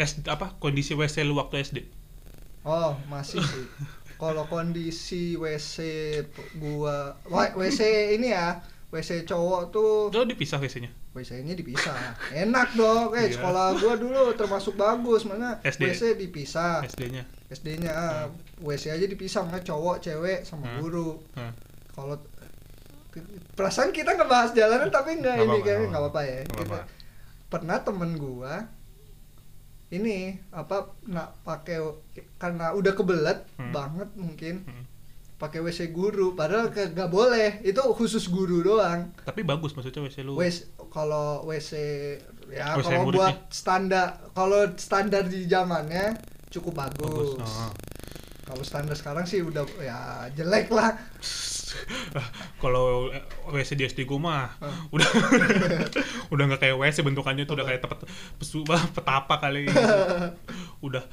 S, 0.00 0.16
apa 0.24 0.56
kondisi 0.56 0.92
WC 0.92 1.22
lu 1.22 1.36
waktu 1.36 1.60
SD 1.60 1.78
oh 2.62 2.96
masih 3.06 3.38
sih. 3.38 3.66
Kalau 4.20 4.44
kondisi 4.44 5.32
WC 5.34 5.76
gua 6.56 7.16
WC 7.54 7.80
ini 8.14 8.28
ya 8.30 8.60
WC 8.88 9.24
cowok 9.24 9.62
tuh 9.70 10.08
lo 10.10 10.24
dipisah 10.24 10.56
WC-nya 10.56 10.88
WC-nya 11.10 11.52
dipisah. 11.52 11.96
Enak 12.30 12.74
dong. 12.74 13.10
Eh 13.12 13.26
Iya. 13.26 13.34
sekolah 13.34 13.66
gua 13.76 13.94
dulu 13.96 14.30
termasuk 14.32 14.74
bagus 14.74 15.24
mana? 15.24 15.58
SD. 15.60 15.82
WC 15.84 16.02
dipisah. 16.16 16.84
SD-nya 16.84 17.24
SD-nya 17.48 17.90
ah, 17.90 18.24
WC 18.58 18.90
aja 18.90 19.04
dipisah 19.04 19.42
mana 19.42 19.58
cowok 19.58 20.00
cewek 20.00 20.44
sama 20.44 20.64
Hmm. 20.66 20.78
guru. 20.78 21.18
Hah. 21.34 21.50
kalau 21.90 22.14
perasaan 23.52 23.90
kita 23.90 24.14
ngebahas 24.14 24.52
jalanan 24.52 24.86
tapi 24.88 25.18
nggak 25.18 25.34
Nggak 25.34 25.46
ini 25.46 25.58
kayaknya 25.60 25.80
nggak 25.82 25.90
nggak 25.90 26.02
apa-apa. 26.04 26.20
ya. 26.22 26.38
Nggak 26.40 26.50
kita 26.54 26.62
apa-apa. 26.70 27.48
pernah 27.48 27.78
temen 27.80 28.10
gua 28.14 28.54
ini 29.90 30.18
apa 30.50 30.94
nak 31.04 31.42
pakai 31.42 31.82
karena 32.36 32.70
udah 32.72 32.92
kebelet 32.92 33.42
Hmm. 33.58 33.74
banget 33.74 34.08
mungkin 34.14 34.54
Hmm. 34.62 34.84
pakai 35.36 35.58
WC 35.58 35.90
guru 35.90 36.32
padahal 36.32 36.68
nggak 36.70 37.10
boleh 37.10 37.58
itu 37.62 37.80
khusus 37.94 38.28
guru 38.28 38.60
doang 38.60 39.10
tapi 39.20 39.42
bagus 39.42 39.72
maksudnya 39.72 40.00
WC 40.00 40.22
lu 40.22 40.36
WC 40.36 40.58
kalau 40.88 41.42
WC 41.44 41.70
ya 42.48 42.76
WC 42.76 42.86
kalau 42.86 43.10
buat 43.10 43.48
standar 43.48 44.30
kalau 44.30 44.68
standar 44.76 45.24
di 45.24 45.46
zamannya 45.46 46.14
cukup 46.50 46.82
bagus, 46.82 47.34
bagus 47.34 47.46
oh. 47.46 47.72
kalau 48.44 48.62
standar 48.62 48.94
sekarang 48.94 49.24
sih 49.24 49.40
udah 49.40 49.64
ya 49.80 49.98
jelek 50.34 50.68
lah 50.68 50.92
kalau 52.62 53.10
eh, 53.10 53.24
WC 53.50 53.78
di 53.78 53.84
SD 53.86 54.08
gue 54.08 54.18
mah 54.18 54.56
Hah. 54.58 54.90
udah 54.90 55.08
udah 56.32 56.44
nggak 56.50 56.60
kayak 56.60 56.76
WC 56.76 57.02
bentukannya 57.06 57.44
tuh 57.44 57.58
udah 57.58 57.66
kayak 57.66 57.80
tempat 57.82 58.06
pesu 58.38 58.62
petapa 58.96 59.40
kali 59.40 59.68
udah 60.80 61.04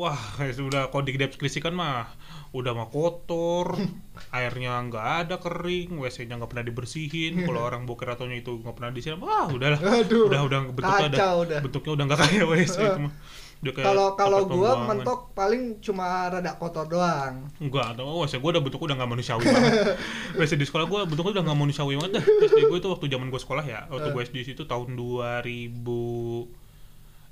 wah 0.00 0.20
sudah 0.40 0.88
kalau 0.88 1.04
di 1.04 1.20
deskripsikan 1.20 1.76
mah 1.76 2.08
udah 2.56 2.72
mah 2.72 2.88
kotor 2.88 3.76
airnya 4.36 4.80
nggak 4.88 5.06
ada 5.26 5.36
kering 5.38 6.00
WC-nya 6.00 6.40
nggak 6.40 6.50
pernah 6.50 6.66
dibersihin. 6.66 7.32
Kalau 7.46 7.60
orang 7.62 7.84
boker 7.84 8.08
atau 8.16 8.26
itu 8.28 8.60
nggak 8.60 8.74
pernah 8.76 8.90
disiram 8.90 9.20
wah 9.22 9.46
udahlah. 9.48 9.80
Aduh, 9.80 10.28
udah 10.28 10.40
udah 10.48 10.58
bentuknya 10.72 11.08
udah, 11.08 11.30
udah. 11.44 11.60
bentuknya 11.62 11.92
udah 11.94 12.04
nggak 12.08 12.20
kayak 12.24 12.46
WC 12.48 12.76
itu 12.80 13.00
mah. 13.06 13.14
Udah 13.60 13.72
kayak 13.76 13.86
kalau 13.92 14.06
kalau 14.16 14.40
gua 14.48 14.72
mentok 14.88 15.20
paling 15.36 15.84
cuma 15.84 16.32
rada 16.32 16.56
kotor 16.56 16.88
doang. 16.88 17.44
Enggak, 17.60 17.92
atau 17.92 18.08
oh, 18.08 18.24
WC 18.24 18.40
gue 18.40 18.50
udah 18.56 18.62
bentuknya 18.64 18.86
udah 18.88 18.96
gak 19.04 19.10
manusiawi 19.12 19.44
banget. 19.52 20.00
WC 20.40 20.52
di 20.56 20.64
sekolah 20.64 20.88
gue 20.88 21.00
bentuknya 21.04 21.32
udah 21.36 21.44
gak 21.52 21.58
manusiawi 21.60 21.94
banget 22.00 22.12
dah. 22.16 22.24
SD 22.24 22.60
gue 22.72 22.78
itu 22.80 22.88
waktu 22.88 23.06
zaman 23.12 23.28
gue 23.28 23.40
sekolah 23.40 23.64
ya 23.68 23.84
Waktu 23.92 24.08
Eh. 24.08 24.12
gue 24.16 24.22
SD 24.32 24.36
itu 24.56 24.64
tahun 24.64 24.96
2000 24.96 26.59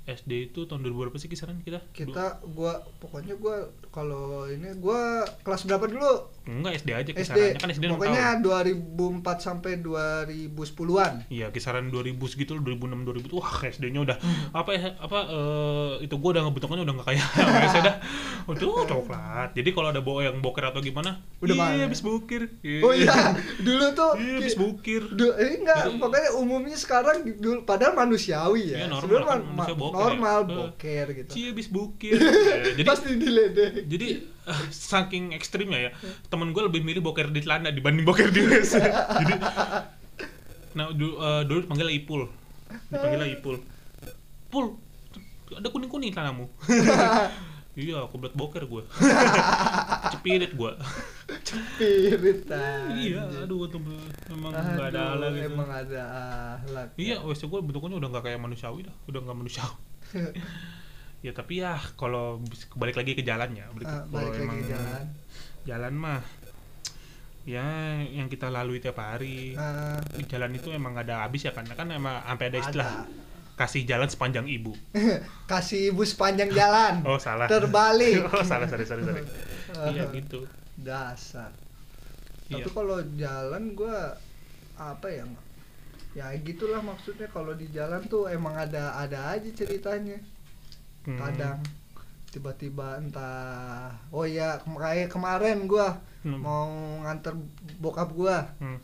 SD 0.01 0.31
itu 0.49 0.63
tahun 0.63 0.81
2000 0.81 0.95
berapa 1.01 1.17
sih 1.17 1.27
kisaran 1.27 1.59
kita? 1.59 1.83
kita 1.89 2.25
gua 2.47 2.73
pokoknya 2.97 3.35
gua 3.35 3.61
kalau 3.87 4.45
ini 4.45 4.73
gua 4.75 5.21
kelas 5.39 5.63
berapa 5.63 5.85
dulu? 5.85 6.13
Enggak 6.43 6.77
SD 6.77 6.89
aja 6.91 7.09
SD 7.09 7.19
kisarannya 7.19 7.57
kan 7.57 7.69
SD 7.69 7.83
pokoknya 7.89 8.23
tahun. 8.35 8.73
2004 8.97 9.37
sampai 9.39 9.71
2010-an 9.79 11.13
Iya 11.27 11.49
kisaran 11.49 11.87
2000 11.87 12.17
segitu 12.25 12.55
2006 12.55 13.05
2000 13.05 13.27
tuh 13.27 13.37
wah 13.37 13.53
SD-nya 13.61 14.01
udah 14.03 14.17
Hmm. 14.19 14.51
apa 14.51 14.71
ya 14.71 14.97
apa 14.97 15.19
eh, 15.25 15.91
itu 16.03 16.11
gue 16.13 16.29
udah 16.29 16.43
ngebentuknya 16.43 16.81
udah 16.81 16.93
gak 16.97 17.07
kayak 17.07 17.25
WC 17.63 17.75
dah. 17.79 17.95
Aduh 18.45 18.83
coklat. 18.89 19.49
Jadi 19.53 19.69
kalau 19.69 19.89
ada 19.89 20.01
bawa 20.01 20.21
yang 20.23 20.37
boker 20.39 20.65
atau 20.65 20.79
gimana? 20.79 21.21
Udah 21.39 21.55
Iya 21.69 21.85
habis 21.85 22.01
bukir 22.01 22.49
oh 22.81 22.91
iya. 22.91 23.37
Dulu 23.67 23.85
tuh 23.93 24.11
Iya 24.15 24.33
habis 24.39 24.55
bukir 24.55 25.01
Du, 25.11 25.31
eh, 25.31 25.55
enggak, 25.55 25.85
pokoknya 25.95 26.33
umumnya 26.35 26.75
sekarang 26.75 27.21
dulu 27.35 27.61
padahal 27.61 27.93
manusiawi 27.95 28.69
Iya, 28.69 28.77
ya. 28.79 28.87
normal 28.89 29.21
kan, 29.23 29.39
ma- 29.45 29.63
manusia 29.63 29.75
boker 29.75 29.88
normal 29.93 30.39
boker 30.45 31.05
gitu. 31.13 31.29
Cie 31.33 31.45
habis 31.53 31.67
bukir. 31.67 32.17
Ya, 32.49 32.75
Jadi 32.75 32.87
Pasti 32.87 33.09
diledek. 33.15 33.71
jadi 33.87 34.07
eh, 34.25 34.63
saking 34.69 35.31
ekstrimnya 35.33 35.89
ya 35.89 35.91
temen 36.27 36.51
gue 36.51 36.63
lebih 36.65 36.81
milih 36.81 37.01
boker 37.01 37.29
di 37.29 37.39
celana 37.41 37.69
dibanding 37.69 38.03
boker 38.03 38.29
di 38.29 38.41
WC. 38.43 38.73
Jadi 39.21 39.33
nah 40.77 40.93
dulu, 40.93 41.13
eh, 41.17 41.41
dulu 41.47 41.59
dipanggil 41.65 41.89
Ipul. 41.93 42.21
Dipanggil 42.91 43.37
Ipul. 43.39 43.55
Pul 44.49 44.65
ada 45.49 45.67
kuning 45.73 45.89
kuning 45.89 46.13
celanamu 46.13 46.45
iya 47.79 48.03
aku 48.03 48.19
belat 48.19 48.35
boker 48.35 48.67
gue 48.67 48.83
cepirit 50.13 50.51
gue 50.51 50.71
Spirit 51.49 52.45
iya 52.99 53.23
aduh 53.41 53.65
tuh 53.71 53.79
memang 54.29 54.51
nggak 54.51 54.87
ada 54.91 54.99
Aduh, 54.99 55.15
alat 55.15 55.31
gitu 55.33 55.49
Emang 55.49 55.69
ada 55.71 56.01
ahlak. 56.59 56.87
iya 56.99 57.15
WC 57.23 57.47
gue 57.47 57.59
bentuknya 57.63 57.95
udah 57.97 58.09
nggak 58.11 58.23
kayak 58.27 58.39
manusiawi 58.41 58.85
dah 58.85 58.95
udah 59.07 59.19
nggak 59.23 59.37
manusiawi. 59.37 59.77
Ya 61.19 61.35
tapi 61.35 61.59
ya 61.59 61.75
kalau 61.99 62.39
balik 62.79 62.95
lagi 62.95 63.11
ke 63.11 63.27
jalannya 63.27 63.67
balik, 63.75 63.87
kalau 63.91 64.07
balik 64.07 64.31
lagi 64.31 64.39
emang 64.39 64.55
ke 64.55 64.67
jalan. 64.71 65.03
jalan 65.67 65.93
mah 65.99 66.21
ya 67.43 67.67
yang 68.07 68.31
kita 68.31 68.47
lalui 68.47 68.79
tiap 68.79 69.03
hari. 69.03 69.51
Ah, 69.59 69.99
di 70.15 70.23
jalan 70.23 70.55
itu 70.55 70.71
emang 70.71 70.95
gak 70.95 71.11
ada 71.11 71.27
habis 71.27 71.43
ya 71.43 71.51
karena 71.51 71.75
kan 71.75 71.91
emang 71.91 72.23
sampai 72.23 72.45
ada 72.47 72.57
istilah 72.63 72.87
ada. 72.87 73.03
Kasih 73.59 73.83
jalan 73.83 74.07
sepanjang 74.07 74.47
ibu 74.47 74.71
Kasih 75.51 75.91
ibu 75.91 76.01
sepanjang 76.01 76.47
jalan. 76.49 77.03
oh 77.09 77.19
salah 77.19 77.43
Terbalik. 77.45 78.23
oh 78.31 78.39
salah 78.41 78.63
sorry 78.65 78.87
sorry 78.87 79.03
sorry 79.03 79.23
iya 79.91 80.07
gitu 80.09 80.47
Dasar. 80.73 81.51
Iya. 82.47 82.63
Tapi 82.63 82.69
kalau 82.71 82.97
jalan 83.13 83.75
gua 83.75 84.15
apa 84.73 85.05
ya? 85.05 85.27
Ya 86.11 86.31
gitulah 86.39 86.79
maksudnya 86.79 87.27
kalau 87.27 87.51
di 87.51 87.67
jalan 87.69 87.99
tuh 88.07 88.25
emang 88.25 88.55
ada 88.55 88.95
ada 88.95 89.35
aja 89.35 89.51
ceritanya. 89.51 90.15
Hmm. 90.99 91.15
kadang 91.15 91.59
tiba-tiba 92.27 92.99
entah 92.99 93.89
oh 94.09 94.23
ya 94.23 94.55
kayak 94.61 95.09
kemarin 95.09 95.65
gua 95.65 95.99
Hmm. 96.19 96.35
mau 96.35 96.67
nganter 97.01 97.31
bokap 97.77 98.11
gua 98.11 98.51
Hmm. 98.59 98.75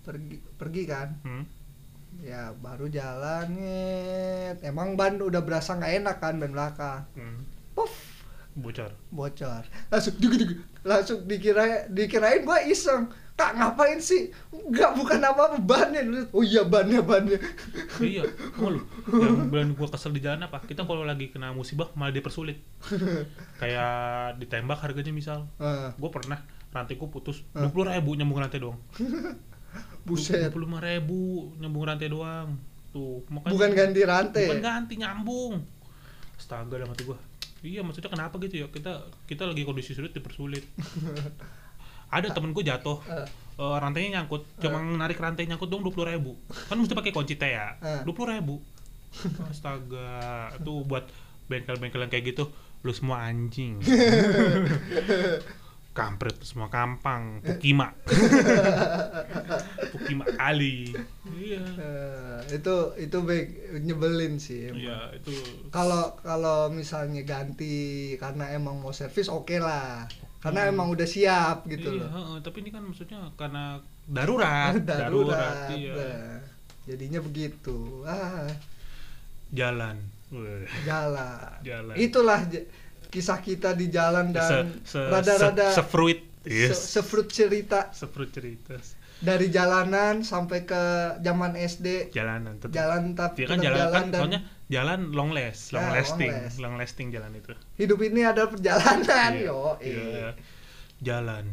pergi 0.00 0.40
pergi 0.56 0.82
kan 0.84 1.08
Hmm. 1.20 1.44
Ya 2.18 2.52
baru 2.52 2.86
jalan 2.86 3.54
nyet. 3.54 4.58
emang 4.60 4.92
ban 4.92 5.16
udah 5.16 5.40
berasa 5.40 5.72
nggak 5.72 5.94
enak 5.98 6.16
kan 6.18 6.36
ban 6.36 6.50
belakang 6.50 7.00
Hmm. 7.14 7.46
puff. 7.72 8.18
Bocor. 8.50 8.90
Bocor. 9.08 9.62
Langsung 9.88 10.18
dig, 10.18 10.58
langsung 10.82 11.22
dikira 11.22 11.86
dikirain 11.86 12.42
gua 12.42 12.58
iseng. 12.60 13.06
Kak 13.32 13.56
ngapain 13.56 13.96
sih? 13.96 14.28
Nggak 14.50 14.98
bukan 14.98 15.22
apa 15.22 15.42
apa 15.48 15.56
bannya. 15.56 16.02
Oh 16.28 16.42
iya 16.42 16.66
bannya 16.66 17.00
bannya. 17.00 17.38
Iya 17.96 18.26
mau 18.58 18.68
lu. 18.68 18.82
Yang 19.06 19.48
bulan 19.48 19.68
gua 19.72 19.88
kesel 19.88 20.10
di 20.10 20.20
jalan 20.20 20.44
apa? 20.44 20.60
Kita 20.60 20.82
kalau 20.82 21.06
lagi 21.06 21.30
kena 21.30 21.54
musibah 21.54 21.88
malah 21.94 22.12
dipersulit. 22.12 22.58
Kayak 23.56 23.92
ditembak 24.36 24.82
harganya 24.82 25.14
misal. 25.14 25.46
Ah, 25.56 25.94
gua 25.96 26.10
pernah 26.10 26.42
rantai 26.70 26.98
gua 26.98 27.08
putus. 27.08 27.46
Dua 27.54 27.70
puluh 27.70 27.86
ribu 27.86 28.12
nyambung 28.12 28.42
rantai 28.42 28.60
doang 28.60 28.76
buset. 30.06 30.48
Dua 30.48 30.52
puluh 30.52 30.66
lima 30.66 30.78
ribu 30.82 31.52
nyambung 31.60 31.84
rantai 31.86 32.08
doang. 32.08 32.56
Tuh 32.90 33.22
makanya 33.30 33.52
bukan 33.54 33.70
ganti 33.76 34.00
rantai. 34.02 34.46
Bukan 34.48 34.62
ganti 34.62 34.94
nyambung. 34.98 35.54
Astaga 36.34 36.80
dalam 36.80 36.90
hati 36.90 37.04
gua. 37.06 37.18
Iya 37.60 37.84
maksudnya 37.84 38.08
kenapa 38.08 38.40
gitu 38.42 38.64
ya? 38.64 38.66
Kita 38.72 39.04
kita 39.28 39.44
lagi 39.46 39.62
kondisi 39.62 39.92
sulit 39.92 40.10
dipersulit. 40.16 40.64
Ada 42.14 42.34
temen 42.34 42.50
gua 42.50 42.64
jatuh. 42.66 42.98
Eh, 43.60 43.76
rantainya 43.76 44.16
nyangkut. 44.24 44.48
Cuma 44.56 44.80
narik 44.80 45.20
rantai 45.20 45.44
nyangkut 45.44 45.68
dong 45.68 45.84
dua 45.84 45.92
puluh 45.92 46.08
ribu. 46.08 46.32
Kan 46.72 46.80
mesti 46.80 46.96
pakai 46.96 47.12
kunci 47.12 47.36
teh 47.36 47.52
ya? 47.52 47.76
Dua 48.08 48.16
puluh 48.16 48.32
ribu. 48.32 48.56
Astaga. 49.52 50.48
Tuh 50.64 50.80
buat 50.88 51.04
bengkel-bengkel 51.52 52.00
yang 52.00 52.08
kayak 52.08 52.32
gitu. 52.32 52.48
Lu 52.80 52.96
semua 52.96 53.28
anjing 53.28 53.76
kampret 55.90 56.38
semua 56.46 56.70
kampang. 56.70 57.42
Pukima. 57.42 57.90
Pukima 59.92 60.24
kali 60.38 60.94
iya. 61.34 61.60
Eh, 61.60 62.38
itu 62.60 62.74
itu 62.98 63.16
baik 63.22 63.46
nyebelin 63.82 64.38
sih 64.38 64.70
emang. 64.70 64.80
iya 64.80 64.98
itu. 65.16 65.32
Kalau 65.74 66.14
kalau 66.22 66.70
misalnya 66.70 67.22
ganti 67.26 68.14
karena 68.16 68.54
emang 68.54 68.78
mau 68.78 68.94
servis 68.94 69.26
oke 69.30 69.58
lah. 69.58 70.06
Karena 70.40 70.64
Hmm. 70.66 70.72
emang 70.72 70.88
udah 70.88 71.04
siap 71.04 71.68
gitu 71.68 72.00
iya, 72.00 72.00
loh. 72.00 72.08
heeh, 72.16 72.36
tapi 72.40 72.64
ini 72.64 72.70
kan 72.72 72.80
maksudnya 72.80 73.20
karena 73.36 73.76
darurat. 74.08 74.72
Darurat 74.88 75.68
iya. 75.76 75.92
nah. 75.92 76.40
jadinya 76.88 77.20
begitu. 77.20 78.06
Ah. 78.08 78.48
Jalan. 79.52 80.00
Jalan. 80.86 81.58
Jalan. 81.60 81.94
Itulah 81.98 82.40
kisah 83.10 83.42
kita 83.42 83.74
di 83.74 83.90
jalan 83.90 84.30
dan 84.30 84.70
se, 84.86 84.96
se, 84.96 85.00
rada-rada 85.10 85.74
se, 85.74 85.82
sefruit. 85.82 86.20
se, 86.46 86.48
yes. 86.48 86.78
sefruit 86.78 87.28
cerita. 87.28 87.90
Sefruit 87.90 88.30
cerita. 88.30 88.78
Dari 89.20 89.52
jalanan 89.52 90.24
sampai 90.24 90.64
ke 90.64 90.82
zaman 91.20 91.52
SD 91.52 92.08
jalanan 92.08 92.56
tetap 92.56 92.72
jalan 92.72 93.12
tapi 93.12 93.44
kan 93.44 93.60
tetap 93.60 93.68
jalan, 93.68 93.92
kan 93.92 94.06
dan 94.08 94.20
soalnya 94.24 94.40
jalan 94.72 95.00
long 95.12 95.30
last 95.36 95.76
long 95.76 95.84
Ya, 95.84 95.92
long 95.92 95.96
lasting 96.00 96.32
last. 96.32 96.56
long 96.56 96.74
lasting 96.80 97.06
jalan 97.12 97.30
itu. 97.36 97.52
Hidup 97.76 98.00
ini 98.00 98.24
adalah 98.24 98.48
perjalanan 98.48 99.30
Iya, 99.36 99.44
yo 99.44 99.60
iya. 99.84 100.32
jalan 101.04 101.44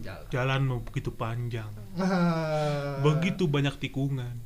jalan. 0.00 0.24
Jalan. 0.32 0.60
Mau 0.64 0.80
begitu 0.80 1.12
panjang. 1.12 1.68
Ah, 2.00 2.96
begitu 3.04 3.44
banyak 3.44 3.76
tikungan. 3.76 4.40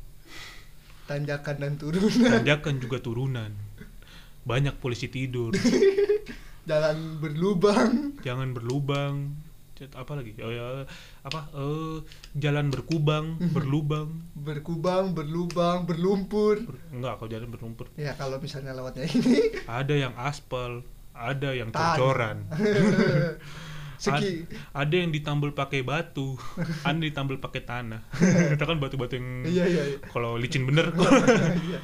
Tanjakan 1.06 1.56
dan 1.62 1.72
turunan. 1.78 2.42
Tanjakan 2.42 2.74
juga 2.82 2.98
turunan. 2.98 3.54
Banyak 4.46 4.78
polisi 4.78 5.10
tidur 5.10 5.54
jalan 6.66 7.22
berlubang. 7.22 8.18
Jangan 8.26 8.48
berlubang. 8.52 9.14
Apa 9.92 10.16
lagi? 10.16 10.32
Oh 10.40 10.48
ya 10.48 10.88
apa 11.20 11.52
eh 11.52 12.00
jalan 12.32 12.72
berkubang 12.72 13.36
berlubang. 13.52 14.08
Berkubang 14.32 15.12
berlubang 15.12 15.84
berlumpur. 15.84 16.64
Ber- 16.64 16.80
enggak 16.96 17.14
kalau 17.20 17.30
jalan 17.30 17.48
berlumpur. 17.52 17.86
Ya 17.94 18.16
kalau 18.16 18.40
misalnya 18.40 18.72
lewatnya 18.72 19.04
ini. 19.04 19.52
Ada 19.68 19.94
yang 19.94 20.14
aspal 20.16 20.80
ada 21.16 21.52
yang 21.52 21.72
cocoran 21.72 22.44
segi. 24.04 24.44
Ada 24.76 24.94
yang 25.00 25.12
ditambal 25.12 25.56
pakai 25.56 25.80
batu 25.80 26.36
ada 26.88 26.96
yang 26.96 27.12
ditambal 27.12 27.36
pakai 27.40 27.62
tanah. 27.64 28.00
Itu 28.56 28.64
kan 28.64 28.80
batu-batu 28.80 29.16
yang 29.20 29.28
iya 29.44 29.64
iya 29.68 29.82
iya. 29.92 29.98
kalau 30.08 30.40
licin 30.40 30.64
bener. 30.64 30.92
Iya. 30.92 31.80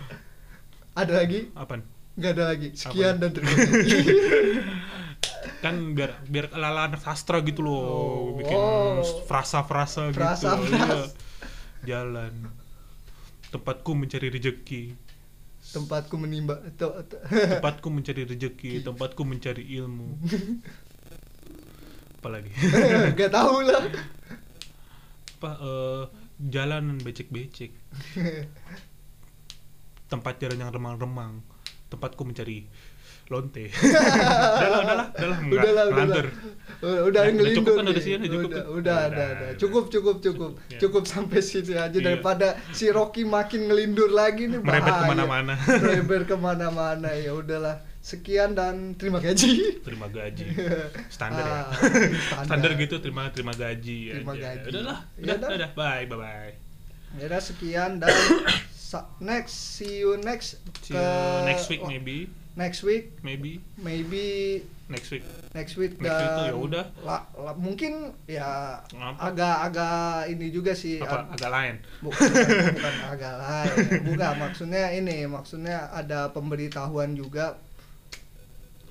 ada 0.93 1.13
lagi? 1.25 1.49
Apaan 1.57 1.85
nggak 2.13 2.33
ada 2.37 2.45
lagi. 2.53 2.69
Sekian 2.73 3.17
dan 3.17 3.33
terima 3.33 3.53
kasih. 3.73 4.05
Kan 5.63 5.95
biar 5.95 6.19
biar 6.27 6.51
ala 6.53 6.91
anak 6.91 7.01
sastra 7.01 7.39
gitu 7.41 7.63
loh 7.63 7.79
Oh. 7.79 8.23
bikin 8.37 8.59
frasa-frasa 9.27 10.11
gitu. 10.11 10.19
Frasa-frasa. 10.19 10.77
Iya. 10.77 11.07
jalan. 11.83 12.35
Tempatku 13.51 13.91
mencari 13.95 14.29
rejeki. 14.29 14.95
Tempatku 15.63 16.19
menimba 16.19 16.59
tempatku 16.75 17.89
mencari 17.95 18.27
rejeki 18.27 18.83
tempatku 18.83 19.23
mencari 19.23 19.63
ilmu. 19.79 20.19
Apalagi 22.19 22.51
nggak 23.15 23.31
tahu 23.31 23.57
lah. 23.67 23.83
Apa 25.39 25.51
eh, 25.59 26.03
jalanan 26.39 26.99
becek-becek. 26.99 27.71
Tempat 30.07 30.35
jalan 30.39 30.61
yang 30.61 30.71
remang-remang 30.71 31.43
tempatku 31.93 32.23
mencari 32.23 32.65
lonte 33.25 33.71
udahlah 33.73 34.81
udahlah 34.83 35.07
udahlah 35.09 35.39
enggak 35.39 35.63
udahlah 35.63 35.85
udahlah 35.85 35.85
ngelantur. 35.87 36.27
udah, 36.27 36.43
udah 36.83 37.03
Udah 37.07 37.23
ngelindur 37.31 37.57
cukup 37.57 37.73
kan, 37.73 37.85
udah 37.87 38.03
sih, 38.03 38.13
udah 38.13 38.29
cukup 38.29 38.51
udah, 38.51 38.65
udah, 38.67 39.01
Udah, 39.07 39.29
udah. 39.31 39.51
cukup 39.57 39.85
cukup 39.89 40.17
cukup 40.21 40.51
Iya. 40.67 40.79
cukup 40.81 41.03
sampai 41.07 41.41
sini 41.41 41.75
aja 41.75 41.89
Iya. 41.93 42.05
daripada 42.05 42.47
si 42.71 42.85
Rocky 42.89 43.23
makin 43.25 43.61
ngelindur 43.65 44.11
lagi 44.11 44.45
nih 44.47 44.59
bahaya. 44.59 44.83
ke 44.83 45.05
mana-mana 45.07 45.55
merebet 45.81 46.23
ke 46.25 46.37
mana-mana 46.37 47.09
ya 47.15 47.33
udahlah 47.33 47.75
sekian 48.03 48.53
dan 48.53 48.75
terima 48.93 49.17
gaji 49.17 49.79
terima 49.81 50.07
gaji 50.09 50.43
standar 51.15 51.47
ya 51.47 51.61
Ah, 52.35 52.43
standar 52.43 52.75
gitu 52.75 52.99
terima 52.99 53.31
terima 53.31 53.55
gaji 53.55 53.99
Terima 54.13 54.35
aja. 54.35 54.43
gaji. 54.53 54.67
udahlah 54.69 54.99
Ya 55.17 55.23
udah 55.31 55.37
udah. 55.39 55.49
udah 55.57 55.71
bye 55.73 56.05
bye 56.05 56.19
bye 56.19 56.53
ya 57.15 57.25
udah 57.25 57.41
sekian 57.41 57.97
dan 57.97 58.11
next 59.19 59.79
see 59.79 60.01
you 60.01 60.19
next 60.19 60.61
See 60.83 60.93
you 60.93 61.09
next 61.45 61.67
week 61.67 61.81
maybe. 61.83 62.29
next 62.53 62.81
week 62.83 63.17
maybe. 63.25 63.65
maybe 63.81 64.61
next 64.93 65.09
week. 65.09 65.25
next 65.57 65.75
week 65.77 65.97
Next 65.97 66.13
dan 66.13 66.53
ya 66.53 66.55
udah. 66.55 66.85
la- 67.01 67.25
la- 67.33 67.57
mungkin 67.57 68.13
ya 68.29 68.77
agak-agak 69.17 70.29
ini 70.29 70.53
juga 70.53 70.77
sih 70.77 71.01
apa? 71.01 71.25
ag- 71.25 71.41
agak 71.41 71.51
lain? 71.51 71.75
Bukan, 72.05 72.29
bukan 72.77 72.95
agak 73.09 73.35
lain. 73.41 73.73
Bukan 74.05 74.33
maksudnya 74.37 74.85
ini 74.93 75.25
maksudnya 75.25 75.89
ada 75.89 76.29
pemberitahuan 76.29 77.17
juga 77.17 77.57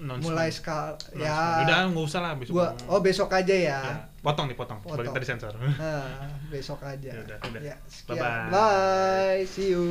Announcement. 0.02 0.26
mulai 0.28 0.50
Announcement. 0.50 0.98
ya 1.14 1.38
udah 1.62 1.78
nggak 1.88 2.04
usah 2.04 2.20
lah 2.20 2.32
besok 2.34 2.54
gua 2.54 2.68
oh 2.88 3.00
besok 3.00 3.30
aja 3.32 3.54
ya, 3.54 3.80
Ya, 3.80 3.96
potong 4.20 4.46
nih 4.46 4.58
potong, 4.58 4.82
Potong. 4.82 5.14
tadi 5.14 5.26
sensor 5.26 5.54
Nah, 5.78 6.10
besok 6.50 6.82
aja 6.82 7.12
Ya 7.12 7.22
udah, 7.22 7.38
udah. 7.40 7.62
ya 7.62 7.76
sekian 7.86 8.18
Bye-bye. 8.18 8.50
bye 8.50 9.40
see 9.46 9.70
you 9.70 9.86